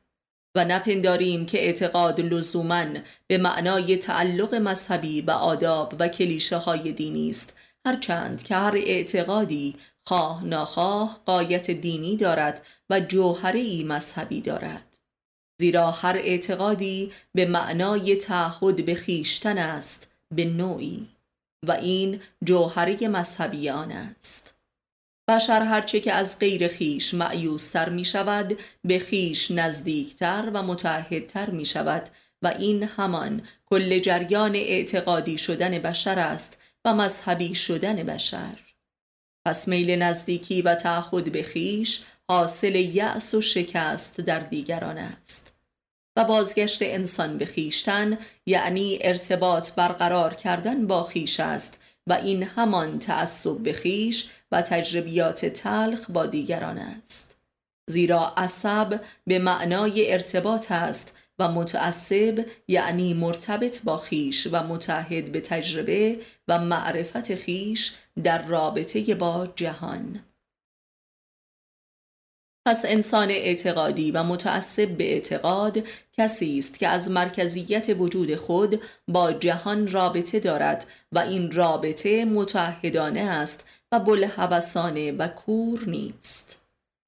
و 0.56 0.66
نپنداریم 0.66 1.46
که 1.46 1.66
اعتقاد 1.66 2.22
لزوما 2.22 2.86
به 3.28 3.38
معنای 3.38 3.98
تعلق 3.98 4.56
مذهبی 4.56 5.22
و 5.22 5.32
آداب 5.32 5.96
و 6.00 6.08
کلیشه 6.08 6.58
های 6.58 6.92
دینی 6.92 7.30
است 7.30 7.58
هرچند 7.86 8.44
که 8.44 8.56
هر 8.56 8.76
اعتقادی 8.76 9.76
خواه 10.06 10.46
ناخواه 10.46 11.22
قایت 11.26 11.72
دینی 11.72 12.18
دارد 12.18 12.66
و 12.90 13.00
جوهره 13.00 13.60
ای 13.60 13.84
مذهبی 13.84 14.42
دارد. 14.42 15.00
زیرا 15.62 15.92
هر 15.92 16.18
اعتقادی 16.18 17.12
به 17.36 17.46
معنای 17.46 18.16
تعهد 18.16 18.86
به 18.86 18.96
خیشتن 18.96 19.58
است 19.58 20.12
به 20.36 20.46
نوعی. 20.46 21.10
و 21.68 21.72
این 21.72 22.22
جوهره 22.44 23.08
مذهبی 23.08 23.70
آن 23.70 23.92
است. 23.92 24.56
بشر 25.30 25.62
هرچه 25.62 26.00
که 26.00 26.14
از 26.14 26.40
غیر 26.40 26.68
خیش 26.68 27.14
معیوستر 27.14 27.90
می 27.90 28.06
شود 28.06 28.60
به 28.84 29.00
خیش 29.00 29.52
نزدیکتر 29.52 30.52
و 30.54 30.64
متحدتر 30.64 31.50
می 31.50 31.66
شود 31.66 32.10
و 32.42 32.48
این 32.48 32.84
همان 32.84 33.42
کل 33.66 34.00
جریان 34.00 34.56
اعتقادی 34.56 35.38
شدن 35.38 35.80
بشر 35.80 36.20
است 36.20 36.58
و 36.86 36.94
مذهبی 36.94 37.56
شدن 37.56 37.96
بشر. 37.96 38.60
پس 39.46 39.68
میل 39.68 39.92
نزدیکی 39.92 40.62
و 40.62 40.76
تعهد 40.76 41.32
به 41.32 41.44
خیش 41.44 42.04
حاصل 42.28 42.76
یأس 42.76 43.34
و 43.34 43.42
شکست 43.42 44.22
در 44.22 44.40
دیگران 44.40 44.98
است. 44.98 45.54
و 46.16 46.26
بازگشت 46.26 46.82
انسان 46.82 47.38
به 47.38 47.46
خیشتن 47.46 48.18
یعنی 48.46 49.00
ارتباط 49.02 49.72
برقرار 49.72 50.34
کردن 50.34 50.88
با 50.88 51.04
خیش 51.04 51.40
است 51.40 51.80
و 52.08 52.14
این 52.14 52.44
همان 52.44 53.00
تعصب 53.00 53.58
به 53.58 53.74
خیش 53.74 54.30
و 54.52 54.62
تجربیات 54.62 55.46
تلخ 55.46 56.10
با 56.12 56.26
دیگران 56.26 56.78
است. 56.78 57.38
زیرا 57.90 58.34
عصب 58.38 59.02
به 59.28 59.40
معنای 59.40 60.14
ارتباط 60.14 60.72
است 60.72 61.16
و 61.40 61.48
متعصب 61.48 62.46
یعنی 62.68 63.14
مرتبط 63.14 63.84
با 63.84 63.98
خیش 63.98 64.48
و 64.52 64.64
متحد 64.64 65.32
به 65.32 65.42
تجربه 65.42 66.20
و 66.48 66.60
معرفت 66.60 67.36
خیش 67.36 67.96
در 68.24 68.48
رابطه 68.48 69.16
با 69.16 69.48
جهان. 69.56 70.20
پس 72.66 72.86
انسان 72.86 73.32
اعتقادی 73.32 74.12
و 74.12 74.24
متعصب 74.24 74.98
به 74.98 75.14
اعتقاد 75.14 75.84
کسی 76.18 76.58
است 76.58 76.80
که 76.80 76.88
از 76.88 77.12
مرکزیت 77.12 77.96
وجود 78.00 78.36
خود 78.36 78.82
با 79.08 79.34
جهان 79.34 79.88
رابطه 79.88 80.40
دارد 80.40 80.88
و 81.12 81.20
این 81.20 81.52
رابطه 81.52 82.26
متحدانه 82.26 83.20
است 83.20 83.66
و 83.92 84.00
بلحوثانه 84.00 85.12
و 85.12 85.28
کور 85.28 85.84
نیست. 85.90 86.59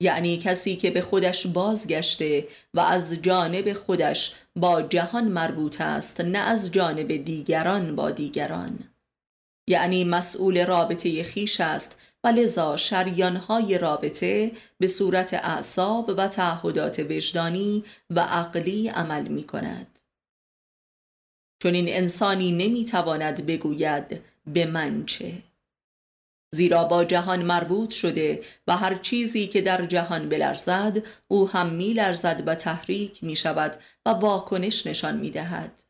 یعنی 0.01 0.37
کسی 0.37 0.75
که 0.75 0.91
به 0.91 1.01
خودش 1.01 1.47
بازگشته 1.47 2.47
و 2.73 2.79
از 2.79 3.13
جانب 3.13 3.73
خودش 3.73 4.35
با 4.55 4.81
جهان 4.81 5.27
مربوط 5.27 5.81
است 5.81 6.21
نه 6.21 6.37
از 6.37 6.71
جانب 6.71 7.15
دیگران 7.15 7.95
با 7.95 8.11
دیگران 8.11 8.79
یعنی 9.67 10.03
مسئول 10.03 10.65
رابطه 10.65 11.23
خیش 11.23 11.61
است 11.61 11.97
و 12.23 12.27
لذا 12.27 12.77
شریانهای 12.77 13.77
رابطه 13.77 14.51
به 14.77 14.87
صورت 14.87 15.33
اعصاب 15.33 16.13
و 16.17 16.27
تعهدات 16.27 16.99
وجدانی 17.09 17.83
و 18.09 18.19
عقلی 18.19 18.87
عمل 18.87 19.27
می 19.27 19.43
کند. 19.43 19.99
چون 21.63 21.73
این 21.73 21.85
انسانی 21.89 22.51
نمی 22.51 22.85
تواند 22.85 23.45
بگوید 23.45 24.21
به 24.47 24.65
من 24.65 25.05
چه 25.05 25.33
زیرا 26.55 26.83
با 26.83 27.03
جهان 27.03 27.41
مربوط 27.41 27.91
شده 27.91 28.43
و 28.67 28.77
هر 28.77 28.95
چیزی 28.95 29.47
که 29.47 29.61
در 29.61 29.85
جهان 29.85 30.29
بلرزد 30.29 31.03
او 31.27 31.49
هم 31.49 31.69
می 31.69 31.93
لرزد 31.93 32.43
و 32.45 32.55
تحریک 32.55 33.23
می 33.23 33.35
شود 33.35 33.77
و 34.05 34.09
واکنش 34.09 34.87
نشان 34.87 35.17
می 35.17 35.29
دهد. 35.29 35.83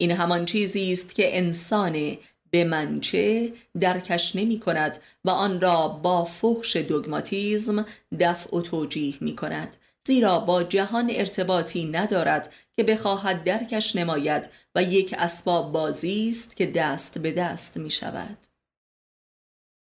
این 0.00 0.10
همان 0.10 0.44
چیزی 0.44 0.92
است 0.92 1.14
که 1.14 1.38
انسان 1.38 2.16
به 2.50 2.64
منچه 2.64 3.52
درکش 3.80 4.36
نمی 4.36 4.60
کند 4.60 4.98
و 5.24 5.30
آن 5.30 5.60
را 5.60 5.88
با 5.88 6.24
فحش 6.24 6.76
دوگماتیزم 6.76 7.86
دفع 8.20 8.56
و 8.56 8.62
توجیه 8.62 9.14
می 9.20 9.36
کند 9.36 9.76
زیرا 10.06 10.38
با 10.38 10.62
جهان 10.62 11.10
ارتباطی 11.14 11.84
ندارد 11.84 12.52
که 12.76 12.82
بخواهد 12.82 13.44
درکش 13.44 13.96
نماید 13.96 14.50
و 14.74 14.82
یک 14.82 15.14
اسباب 15.18 15.72
بازی 15.72 16.28
است 16.28 16.56
که 16.56 16.66
دست 16.66 17.18
به 17.18 17.32
دست 17.32 17.76
می 17.76 17.90
شود 17.90 18.47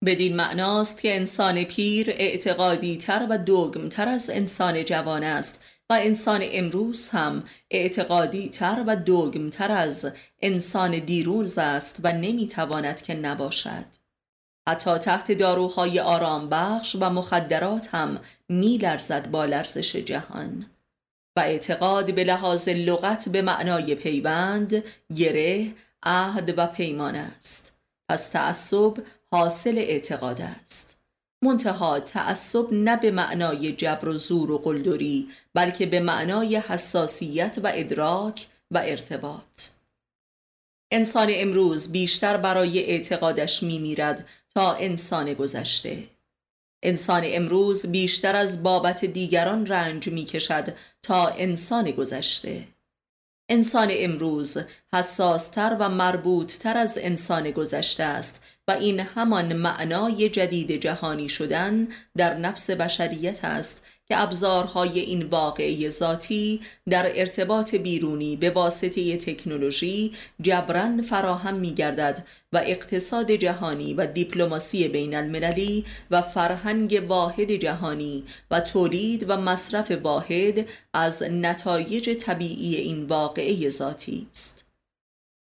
بدین 0.05 0.35
معناست 0.35 1.01
که 1.01 1.15
انسان 1.15 1.63
پیر 1.63 2.09
اعتقادی 2.09 2.97
تر 2.97 3.27
و 3.29 3.37
دوگم 3.37 3.89
تر 3.89 4.09
از 4.09 4.29
انسان 4.29 4.85
جوان 4.85 5.23
است 5.23 5.61
و 5.89 5.93
انسان 5.93 6.41
امروز 6.43 7.09
هم 7.09 7.43
اعتقادی 7.71 8.49
تر 8.49 8.83
و 8.87 8.95
دوگم 8.95 9.49
تر 9.49 9.71
از 9.71 10.11
انسان 10.41 10.91
دیروز 10.99 11.57
است 11.57 11.99
و 12.03 12.11
نمی‌تواند 12.11 13.01
که 13.01 13.15
نباشد. 13.15 13.85
حتی 14.67 14.97
تحت 14.97 15.31
داروهای 15.31 15.99
آرام 15.99 16.49
بخش 16.49 16.95
و 16.99 17.09
مخدرات 17.09 17.95
هم 17.95 18.19
می 18.49 18.77
لرزد 18.77 19.31
با 19.31 19.45
لرزش 19.45 19.95
جهان. 19.95 20.65
و 21.37 21.39
اعتقاد 21.39 22.15
به 22.15 22.23
لحاظ 22.23 22.69
لغت 22.69 23.29
به 23.29 23.41
معنای 23.41 23.95
پیوند، 23.95 24.83
گره، 25.15 25.73
عهد 26.03 26.53
و 26.57 26.67
پیمان 26.67 27.15
است. 27.15 27.73
پس 28.09 28.27
تعصب 28.27 28.97
حاصل 29.33 29.77
اعتقاد 29.77 30.41
است. 30.41 30.97
منتها 31.43 31.99
تعصب 31.99 32.73
نه 32.73 32.97
به 32.97 33.11
معنای 33.11 33.71
جبر 33.71 34.07
و 34.07 34.17
زور 34.17 34.51
و 34.51 34.57
قلدری 34.57 35.29
بلکه 35.53 35.85
به 35.85 35.99
معنای 35.99 36.55
حساسیت 36.55 37.57
و 37.63 37.71
ادراک 37.75 38.47
و 38.71 38.81
ارتباط. 38.85 39.67
انسان 40.91 41.27
امروز 41.31 41.91
بیشتر 41.91 42.37
برای 42.37 42.83
اعتقادش 42.83 43.63
میمیرد 43.63 44.27
تا 44.55 44.73
انسان 44.73 45.33
گذشته. 45.33 46.03
انسان 46.83 47.21
امروز 47.25 47.85
بیشتر 47.85 48.35
از 48.35 48.63
بابت 48.63 49.05
دیگران 49.05 49.67
رنج 49.67 50.07
می 50.07 50.25
کشد 50.25 50.75
تا 51.01 51.27
انسان 51.27 51.91
گذشته. 51.91 52.67
انسان 53.49 53.87
امروز 53.91 54.57
حساستر 54.93 55.77
و 55.79 55.89
مربوطتر 55.89 56.77
از 56.77 56.97
انسان 57.01 57.51
گذشته 57.51 58.03
است 58.03 58.41
و 58.67 58.71
این 58.71 58.99
همان 58.99 59.53
معنای 59.53 60.29
جدید 60.29 60.71
جهانی 60.71 61.29
شدن 61.29 61.87
در 62.17 62.37
نفس 62.37 62.69
بشریت 62.69 63.45
است 63.45 63.81
که 64.07 64.21
ابزارهای 64.21 64.99
این 64.99 65.23
واقعی 65.23 65.89
ذاتی 65.89 66.61
در 66.89 67.19
ارتباط 67.19 67.75
بیرونی 67.75 68.35
به 68.35 68.49
واسطه 68.49 69.17
تکنولوژی 69.17 70.13
جبران 70.41 71.01
فراهم 71.01 71.55
می 71.55 71.73
گردد 71.73 72.25
و 72.53 72.61
اقتصاد 72.65 73.31
جهانی 73.31 73.93
و 73.93 74.05
دیپلماسی 74.05 74.87
بین 74.87 75.15
المللی 75.15 75.85
و 76.11 76.21
فرهنگ 76.21 77.03
واحد 77.07 77.51
جهانی 77.51 78.23
و 78.51 78.59
تولید 78.59 79.29
و 79.29 79.37
مصرف 79.37 79.91
واحد 79.91 80.67
از 80.93 81.23
نتایج 81.23 82.09
طبیعی 82.09 82.75
این 82.75 83.05
واقعه 83.05 83.69
ذاتی 83.69 84.27
است. 84.31 84.66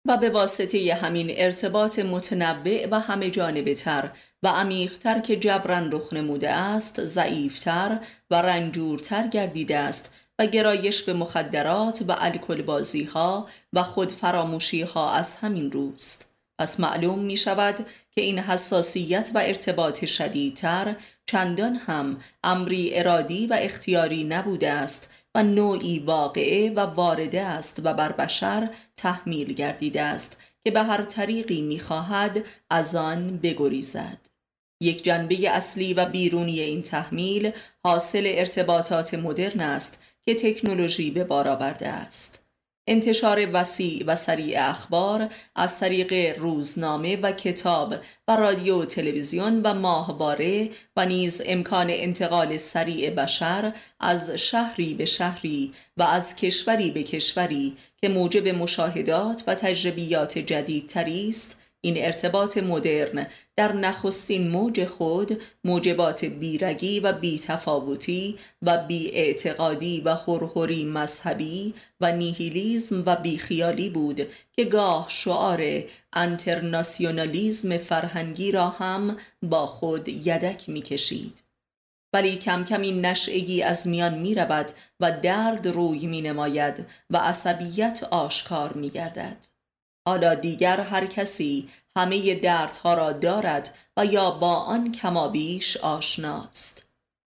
و 0.05 0.17
به 0.17 0.29
واسطه 0.29 0.93
همین 0.93 1.31
ارتباط 1.37 1.99
متنوع 1.99 2.87
و 2.91 2.99
همه 2.99 3.29
جانبه 3.29 3.75
تر 3.75 4.11
و 4.43 4.47
عمیقتر 4.47 5.19
که 5.19 5.35
جبران 5.35 5.91
رخ 5.91 6.13
نموده 6.13 6.49
است 6.49 7.05
ضعیفتر 7.05 7.99
و 8.31 8.41
رنجورتر 8.41 9.27
گردیده 9.27 9.77
است 9.77 10.13
و 10.39 10.45
گرایش 10.45 11.01
به 11.01 11.13
مخدرات 11.13 12.03
و 12.07 12.15
الکل 12.19 12.61
بازی 12.61 13.03
ها 13.03 13.47
و 13.73 13.83
خود 13.83 14.11
فراموشی 14.11 14.81
ها 14.81 15.13
از 15.13 15.35
همین 15.35 15.71
روست. 15.71 16.31
پس 16.59 16.79
معلوم 16.79 17.19
می 17.19 17.37
شود 17.37 17.85
که 18.11 18.21
این 18.21 18.39
حساسیت 18.39 19.31
و 19.33 19.37
ارتباط 19.37 20.05
شدیدتر 20.05 20.95
چندان 21.25 21.75
هم 21.75 22.17
امری 22.43 22.91
ارادی 22.93 23.47
و 23.47 23.57
اختیاری 23.59 24.23
نبوده 24.23 24.71
است 24.71 25.10
و 25.35 25.43
نوعی 25.43 25.99
واقعه 25.99 26.69
و 26.69 26.79
وارده 26.79 27.41
است 27.41 27.81
و 27.83 27.93
بر 27.93 28.11
بشر 28.11 28.69
تحمیل 28.95 29.53
گردیده 29.53 30.01
است 30.01 30.37
که 30.63 30.71
به 30.71 30.83
هر 30.83 31.03
طریقی 31.03 31.61
می‌خواهد 31.61 32.45
از 32.69 32.95
آن 32.95 33.37
بگریزد. 33.37 34.29
یک 34.81 35.03
جنبه 35.03 35.49
اصلی 35.49 35.93
و 35.93 36.05
بیرونی 36.05 36.59
این 36.59 36.81
تحمیل 36.81 37.51
حاصل 37.83 38.23
ارتباطات 38.25 39.13
مدرن 39.13 39.61
است 39.61 39.99
که 40.21 40.35
تکنولوژی 40.35 41.11
به 41.11 41.23
بار 41.23 41.49
آورده 41.49 41.87
است. 41.87 42.40
انتشار 42.87 43.47
وسیع 43.53 44.03
و 44.07 44.15
سریع 44.15 44.69
اخبار 44.69 45.29
از 45.55 45.79
طریق 45.79 46.39
روزنامه 46.39 47.15
و 47.15 47.31
کتاب 47.31 47.95
و 48.27 48.35
رادیو 48.35 48.81
و 48.81 48.85
تلویزیون 48.85 49.61
و 49.61 49.73
ماهواره 49.73 50.69
و 50.95 51.05
نیز 51.05 51.41
امکان 51.45 51.87
انتقال 51.89 52.57
سریع 52.57 53.09
بشر 53.09 53.73
از 53.99 54.29
شهری 54.29 54.93
به 54.93 55.05
شهری 55.05 55.73
و 55.97 56.03
از 56.03 56.35
کشوری 56.35 56.91
به 56.91 57.03
کشوری 57.03 57.77
که 58.01 58.09
موجب 58.09 58.47
مشاهدات 58.47 59.43
و 59.47 59.55
تجربیات 59.55 60.37
جدیدتری 60.37 61.29
است 61.29 61.60
این 61.81 61.97
ارتباط 61.97 62.57
مدرن 62.57 63.27
در 63.55 63.71
نخستین 63.73 64.47
موج 64.47 64.85
خود 64.85 65.41
موجبات 65.63 66.25
بیرگی 66.25 66.99
و 66.99 67.13
بیتفاوتی 67.13 68.39
و 68.61 68.77
بیاعتقادی 68.77 70.01
و 70.01 70.15
هرهری 70.15 70.85
مذهبی 70.85 71.73
و 72.01 72.11
نیهیلیزم 72.11 73.03
و 73.05 73.15
بیخیالی 73.15 73.89
بود 73.89 74.21
که 74.53 74.63
گاه 74.63 75.05
شعار 75.09 75.83
انترناسیونالیزم 76.13 77.77
فرهنگی 77.77 78.51
را 78.51 78.69
هم 78.69 79.17
با 79.43 79.65
خود 79.65 80.09
یدک 80.09 80.69
می‌کشید. 80.69 81.43
ولی 82.13 82.35
کم 82.35 82.63
کم 82.63 82.81
این 82.81 83.05
نشعگی 83.05 83.63
از 83.63 83.87
میان 83.87 84.17
می 84.17 84.35
رود 84.35 84.71
و 84.99 85.11
درد 85.11 85.67
روی 85.67 86.07
می 86.07 86.21
نماید 86.21 86.85
و 87.09 87.17
عصبیت 87.17 88.03
آشکار 88.11 88.73
می 88.73 88.89
گردد. 88.89 89.50
حالا 90.05 90.35
دیگر 90.35 90.79
هر 90.79 91.05
کسی 91.05 91.69
همه 91.95 92.35
دردها 92.35 92.93
را 92.93 93.11
دارد 93.11 93.75
و 93.97 94.05
یا 94.05 94.31
با 94.31 94.55
آن 94.55 94.91
کمابیش 94.91 95.77
آشناست. 95.77 96.85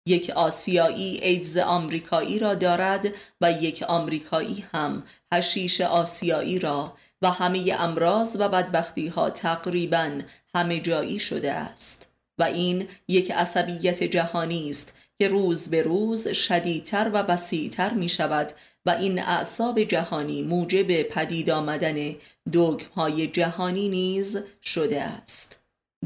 یک 0.06 0.30
آسیایی 0.30 1.18
ایدز 1.22 1.56
آمریکایی 1.56 2.38
را 2.38 2.54
دارد 2.54 3.06
و 3.40 3.52
یک 3.52 3.82
آمریکایی 3.82 4.64
هم 4.72 5.02
هشیش 5.32 5.80
آسیایی 5.80 6.58
را 6.58 6.96
و 7.22 7.30
همه 7.30 7.76
امراض 7.78 8.36
و 8.40 8.48
بدبختی 8.48 9.08
ها 9.08 9.30
تقریبا 9.30 10.20
همه 10.54 10.80
جایی 10.80 11.20
شده 11.20 11.52
است. 11.52 12.08
و 12.38 12.42
این 12.42 12.88
یک 13.08 13.30
عصبیت 13.30 14.02
جهانی 14.02 14.70
است 14.70 14.94
که 15.18 15.28
روز 15.28 15.68
به 15.68 15.82
روز 15.82 16.28
شدیدتر 16.28 17.10
و 17.14 17.16
وسیعتر 17.16 17.94
می 17.94 18.08
شود 18.08 18.52
و 18.86 18.90
این 18.90 19.18
اعصاب 19.18 19.82
جهانی 19.82 20.42
موجب 20.42 21.02
پدید 21.02 21.50
آمدن 21.50 22.14
دوگم 22.52 22.86
های 22.96 23.26
جهانی 23.26 23.88
نیز 23.88 24.38
شده 24.62 25.02
است. 25.02 25.58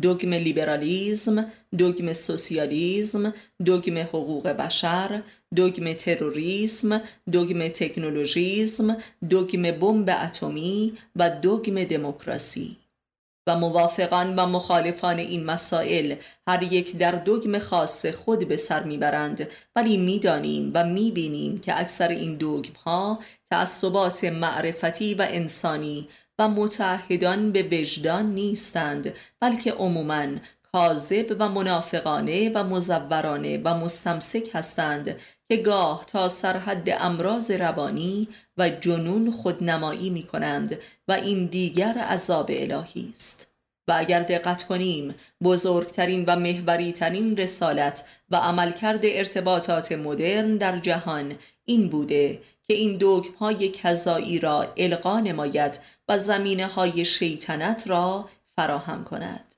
دوگم 0.02 0.34
لیبرالیزم، 0.34 1.52
دوگم 1.78 2.12
سوسیالیزم، 2.12 3.34
دوگم 3.64 3.98
حقوق 3.98 4.48
بشر، 4.48 5.22
دوگم 5.54 5.92
تروریسم، 5.92 7.00
دوگم 7.32 7.68
تکنولوژیزم، 7.68 8.96
دوگم 9.30 9.62
بمب 9.62 10.10
اتمی 10.24 10.98
و 11.16 11.30
دوگم 11.30 11.84
دموکراسی. 11.84 12.76
و 13.46 13.56
موافقان 13.56 14.36
و 14.36 14.46
مخالفان 14.46 15.18
این 15.18 15.44
مسائل 15.44 16.14
هر 16.48 16.62
یک 16.62 16.96
در 16.96 17.12
دگم 17.12 17.58
خاص 17.58 18.06
خود 18.06 18.48
به 18.48 18.56
سر 18.56 18.82
می‌برند. 18.82 19.48
ولی 19.76 19.96
می‌دانیم 19.96 20.70
و 20.74 20.84
می‌بینیم 20.84 21.60
که 21.60 21.80
اکثر 21.80 22.08
این 22.08 22.36
دگم 22.36 22.74
ها 22.86 23.18
تعصبات 23.50 24.24
معرفتی 24.24 25.14
و 25.14 25.26
انسانی 25.30 26.08
و 26.38 26.48
متحدان 26.48 27.52
به 27.52 27.62
وجدان 27.62 28.34
نیستند 28.34 29.14
بلکه 29.40 29.72
عموما 29.72 30.26
کاذب 30.72 31.36
و 31.38 31.48
منافقانه 31.48 32.50
و 32.54 32.64
مزورانه 32.64 33.60
و 33.64 33.74
مستمسک 33.74 34.50
هستند 34.54 35.16
که 35.52 35.58
گاه 35.58 36.04
تا 36.06 36.28
سرحد 36.28 36.88
امراض 37.00 37.50
روانی 37.50 38.28
و 38.56 38.68
جنون 38.68 39.30
خودنمایی 39.30 40.10
می 40.10 40.22
کنند 40.22 40.78
و 41.08 41.12
این 41.12 41.46
دیگر 41.46 41.98
عذاب 41.98 42.50
الهی 42.50 43.10
است. 43.10 43.46
و 43.88 43.94
اگر 43.96 44.22
دقت 44.22 44.62
کنیم 44.62 45.14
بزرگترین 45.42 46.24
و 46.26 46.36
محوری 46.36 46.92
ترین 46.92 47.36
رسالت 47.36 48.04
و 48.30 48.36
عملکرد 48.36 49.00
ارتباطات 49.04 49.92
مدرن 49.92 50.56
در 50.56 50.78
جهان 50.78 51.34
این 51.64 51.88
بوده 51.88 52.42
که 52.62 52.74
این 52.74 52.96
دوگم 52.96 53.34
های 53.34 53.68
کذایی 53.68 54.38
را 54.38 54.72
القا 54.76 55.20
نماید 55.20 55.78
و 56.08 56.18
زمینه 56.18 56.66
های 56.66 57.04
شیطنت 57.04 57.88
را 57.88 58.28
فراهم 58.56 59.04
کند. 59.04 59.54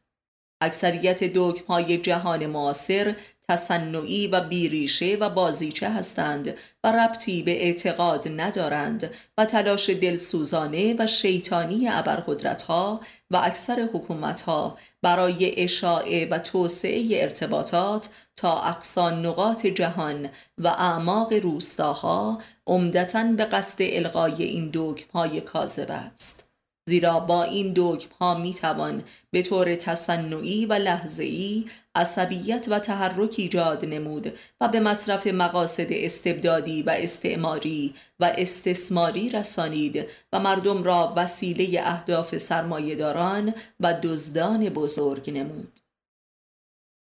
اکثریت 0.60 1.24
دوگم 1.24 1.64
های 1.68 1.98
جهان 1.98 2.46
معاصر 2.46 3.16
تصنعی 3.48 4.26
و 4.26 4.40
بیریشه 4.40 5.16
و 5.20 5.30
بازیچه 5.30 5.90
هستند 5.90 6.54
و 6.84 6.92
ربطی 6.92 7.42
به 7.42 7.62
اعتقاد 7.62 8.40
ندارند 8.40 9.10
و 9.38 9.44
تلاش 9.44 9.90
دلسوزانه 9.90 10.94
و 10.98 11.06
شیطانی 11.06 11.88
ابرقدرتها 11.88 13.00
و 13.30 13.36
اکثر 13.36 13.88
حکومتها 13.94 14.78
برای 15.02 15.62
اشاعه 15.62 16.28
و 16.30 16.38
توسعه 16.38 17.22
ارتباطات 17.22 18.08
تا 18.36 18.62
اقصا 18.62 19.10
نقاط 19.10 19.66
جهان 19.66 20.28
و 20.58 20.68
اعماق 20.68 21.32
روستاها 21.32 22.38
عمدتا 22.66 23.24
به 23.24 23.44
قصد 23.44 23.76
القای 23.80 24.42
این 24.42 24.72
های 25.14 25.40
کاذب 25.40 25.90
است. 25.90 26.44
زیرا 26.88 27.20
با 27.20 27.42
این 27.42 27.72
دوگم 27.72 28.08
ها 28.20 28.34
می 28.34 28.54
توان 28.54 29.02
به 29.30 29.42
طور 29.42 29.76
تصنعی 29.76 30.66
و 30.66 30.72
لحظه‌ای 30.72 31.64
عصبیت 31.94 32.66
و 32.70 32.78
تحرک 32.78 33.34
ایجاد 33.38 33.84
نمود 33.84 34.38
و 34.60 34.68
به 34.68 34.80
مصرف 34.80 35.26
مقاصد 35.26 35.86
استبدادی 35.90 36.82
و 36.82 36.90
استعماری 36.90 37.94
و 38.20 38.34
استثماری 38.38 39.30
رسانید 39.30 40.06
و 40.32 40.40
مردم 40.40 40.82
را 40.82 41.12
وسیله 41.16 41.80
اهداف 41.84 42.36
سرمایهداران 42.36 43.54
و 43.80 43.94
دزدان 44.02 44.68
بزرگ 44.68 45.30
نمود. 45.30 45.80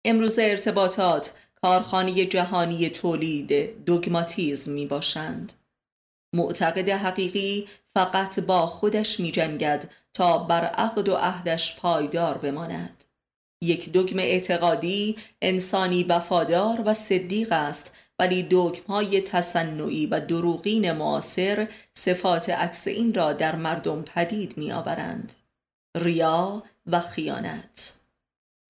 امروز 0.06 0.40
ارتباطات 0.40 1.34
کارخانه 1.62 2.26
جهانی 2.26 2.90
تولید 2.90 3.84
دوگماتیزم 3.86 4.72
می 4.72 4.86
باشند 4.86 5.54
معتقد 6.34 6.90
حقیقی 6.90 7.68
فقط 7.94 8.40
با 8.40 8.66
خودش 8.66 9.20
می 9.20 9.32
جنگد 9.32 9.90
تا 10.14 10.38
بر 10.38 10.66
عقد 10.66 11.10
و 11.10 11.16
عهدش 11.16 11.80
پایدار 11.80 12.38
بماند. 12.38 13.06
یک 13.64 13.92
دگم 13.92 14.20
اعتقادی 14.20 15.18
انسانی 15.42 16.04
وفادار 16.04 16.82
و 16.86 16.94
صدیق 16.94 17.52
است 17.52 17.92
ولی 18.20 18.44
دگم 18.44 18.84
های 18.88 19.22
تصنعی 19.22 20.06
و 20.06 20.20
دروغین 20.20 20.92
معاصر 20.92 21.68
صفات 21.94 22.50
عکس 22.50 22.88
این 22.88 23.14
را 23.14 23.34
در 23.34 23.56
مردم 23.56 24.02
پدید 24.02 24.58
می 24.58 24.72
آورند 24.72 25.36
ریا 25.98 26.64
و 26.86 27.00
خیانت. 27.00 27.94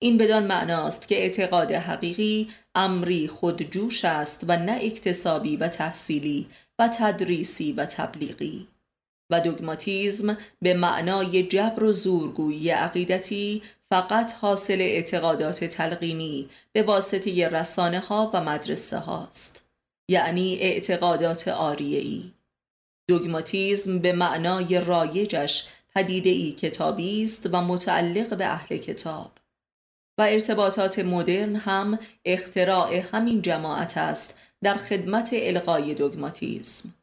این 0.02 0.18
بدان 0.18 0.46
معناست 0.46 1.08
که 1.08 1.18
اعتقاد 1.18 1.72
حقیقی 1.72 2.48
امری 2.74 3.28
خودجوش 3.28 4.04
است 4.04 4.44
و 4.48 4.56
نه 4.56 4.78
اکتسابی 4.82 5.56
و 5.56 5.68
تحصیلی 5.68 6.46
و 6.78 6.88
تدریسی 6.88 7.72
و 7.72 7.86
تبلیغی. 7.86 8.68
و 9.30 9.40
دوگماتیزم 9.40 10.38
به 10.62 10.74
معنای 10.74 11.42
جبر 11.42 11.82
و 11.82 11.92
زورگویی 11.92 12.70
عقیدتی 12.70 13.62
فقط 13.90 14.32
حاصل 14.32 14.80
اعتقادات 14.80 15.64
تلقینی 15.64 16.48
به 16.72 16.82
واسطه 16.82 17.48
رسانه 17.48 18.00
ها 18.00 18.30
و 18.34 18.40
مدرسه 18.44 18.98
هاست 18.98 19.64
یعنی 20.08 20.58
اعتقادات 20.60 21.48
آریه‌ای. 21.48 22.32
دوگماتیزم 23.08 23.98
به 23.98 24.12
معنای 24.12 24.80
رایجش 24.80 25.68
پدیده 25.94 26.30
ای 26.30 26.52
کتابی 26.52 27.24
است 27.24 27.48
و 27.52 27.62
متعلق 27.62 28.36
به 28.36 28.46
اهل 28.46 28.76
کتاب. 28.76 29.32
و 30.18 30.22
ارتباطات 30.22 30.98
مدرن 30.98 31.56
هم 31.56 31.98
اختراع 32.24 32.96
همین 33.12 33.42
جماعت 33.42 33.98
است 33.98 34.34
در 34.62 34.76
خدمت 34.76 35.30
القای 35.32 35.94
دوگماتیزم. 35.94 36.94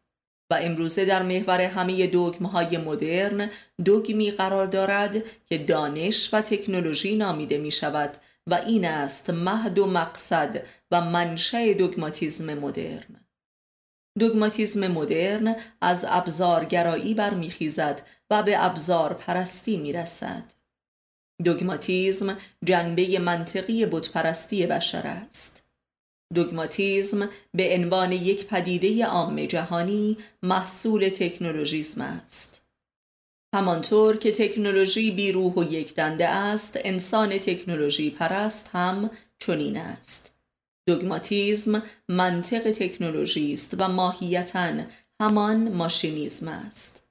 و 0.49 0.59
امروزه 0.61 1.05
در 1.05 1.23
محور 1.23 1.61
همه 1.61 2.09
های 2.51 2.77
مدرن 2.77 3.49
دوگمی 3.85 4.31
قرار 4.31 4.65
دارد 4.65 5.23
که 5.45 5.57
دانش 5.57 6.33
و 6.33 6.41
تکنولوژی 6.41 7.15
نامیده 7.15 7.57
می 7.57 7.71
شود 7.71 8.17
و 8.47 8.53
این 8.53 8.85
است 8.85 9.29
مهد 9.29 9.79
و 9.79 9.87
مقصد 9.87 10.63
و 10.91 11.01
منشأ 11.01 11.73
دوگماتیزم 11.73 12.53
مدرن 12.53 13.27
دوگماتیزم 14.19 14.87
مدرن 14.87 15.55
از 15.81 16.05
ابزارگرایی 16.07 17.13
برمیخیزد 17.13 18.01
و 18.29 18.43
به 18.43 18.65
ابزار 18.65 19.13
پرستی 19.13 19.77
می 19.77 19.93
رسد. 19.93 20.53
دوگماتیزم 21.43 22.37
جنبه 22.63 23.19
منطقی 23.19 23.85
بتپرستی 23.85 24.65
بشر 24.65 25.07
است. 25.07 25.66
دوگماتیزم 26.33 27.29
به 27.53 27.75
عنوان 27.75 28.11
یک 28.11 28.47
پدیده 28.47 29.05
عام 29.05 29.45
جهانی 29.45 30.17
محصول 30.43 31.09
تکنولوژیزم 31.09 32.01
است. 32.01 32.65
همانطور 33.55 34.17
که 34.17 34.31
تکنولوژی 34.31 35.11
بیروح 35.11 35.53
و 35.53 35.73
یک 35.73 35.95
دنده 35.95 36.27
است، 36.27 36.79
انسان 36.83 37.37
تکنولوژی 37.37 38.09
پرست 38.09 38.69
هم 38.73 39.09
چنین 39.39 39.77
است. 39.77 40.33
دوگماتیزم 40.87 41.83
منطق 42.09 42.71
تکنولوژی 42.71 43.53
است 43.53 43.75
و 43.77 43.87
ماهیتا 43.87 44.73
همان 45.21 45.71
ماشینیزم 45.71 46.47
است. 46.47 47.07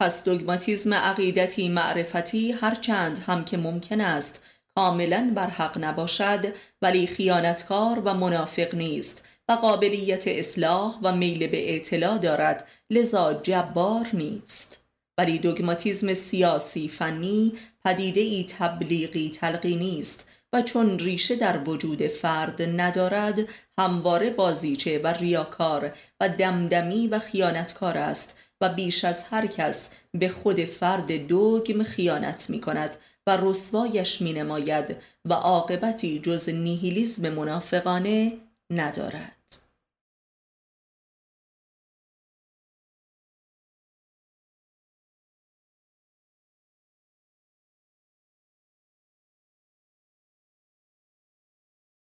پس 0.00 0.24
دوگماتیزم 0.24 0.94
عقیدتی 0.94 1.68
معرفتی 1.68 2.52
هرچند 2.52 3.18
هم 3.18 3.44
که 3.44 3.56
ممکن 3.56 4.00
است 4.00 4.42
کاملا 4.78 5.32
بر 5.34 5.46
حق 5.46 5.78
نباشد 5.84 6.54
ولی 6.82 7.06
خیانتکار 7.06 8.02
و 8.04 8.14
منافق 8.14 8.74
نیست 8.74 9.24
و 9.48 9.52
قابلیت 9.52 10.24
اصلاح 10.28 10.98
و 11.02 11.16
میل 11.16 11.46
به 11.46 11.76
اطلاع 11.76 12.18
دارد 12.18 12.66
لذا 12.90 13.34
جبار 13.34 14.06
نیست. 14.12 14.84
ولی 15.18 15.38
دوگماتیزم 15.38 16.14
سیاسی 16.14 16.88
فنی 16.88 17.52
پدیده 17.84 18.20
ای 18.20 18.46
تبلیغی 18.58 19.30
تلقینی 19.30 20.00
است 20.00 20.28
و 20.52 20.62
چون 20.62 20.98
ریشه 20.98 21.36
در 21.36 21.68
وجود 21.68 22.06
فرد 22.06 22.62
ندارد 22.62 23.38
همواره 23.78 24.30
بازیچه 24.30 24.98
و 24.98 25.06
ریاکار 25.06 25.92
و 26.20 26.28
دمدمی 26.28 27.08
و 27.08 27.18
خیانتکار 27.18 27.98
است 27.98 28.38
و 28.60 28.68
بیش 28.68 29.04
از 29.04 29.24
هر 29.30 29.46
کس 29.46 29.94
به 30.14 30.28
خود 30.28 30.64
فرد 30.64 31.26
دوگم 31.26 31.82
خیانت 31.82 32.50
می 32.50 32.60
کند 32.60 32.96
و 33.28 33.36
رسوایش 33.42 34.22
می 34.22 34.32
نماید 34.32 34.96
و 35.24 35.32
عاقبتی 35.32 36.20
جز 36.20 36.48
نیهیلیزم 36.48 37.28
منافقانه 37.28 38.32
ندارد. 38.70 39.37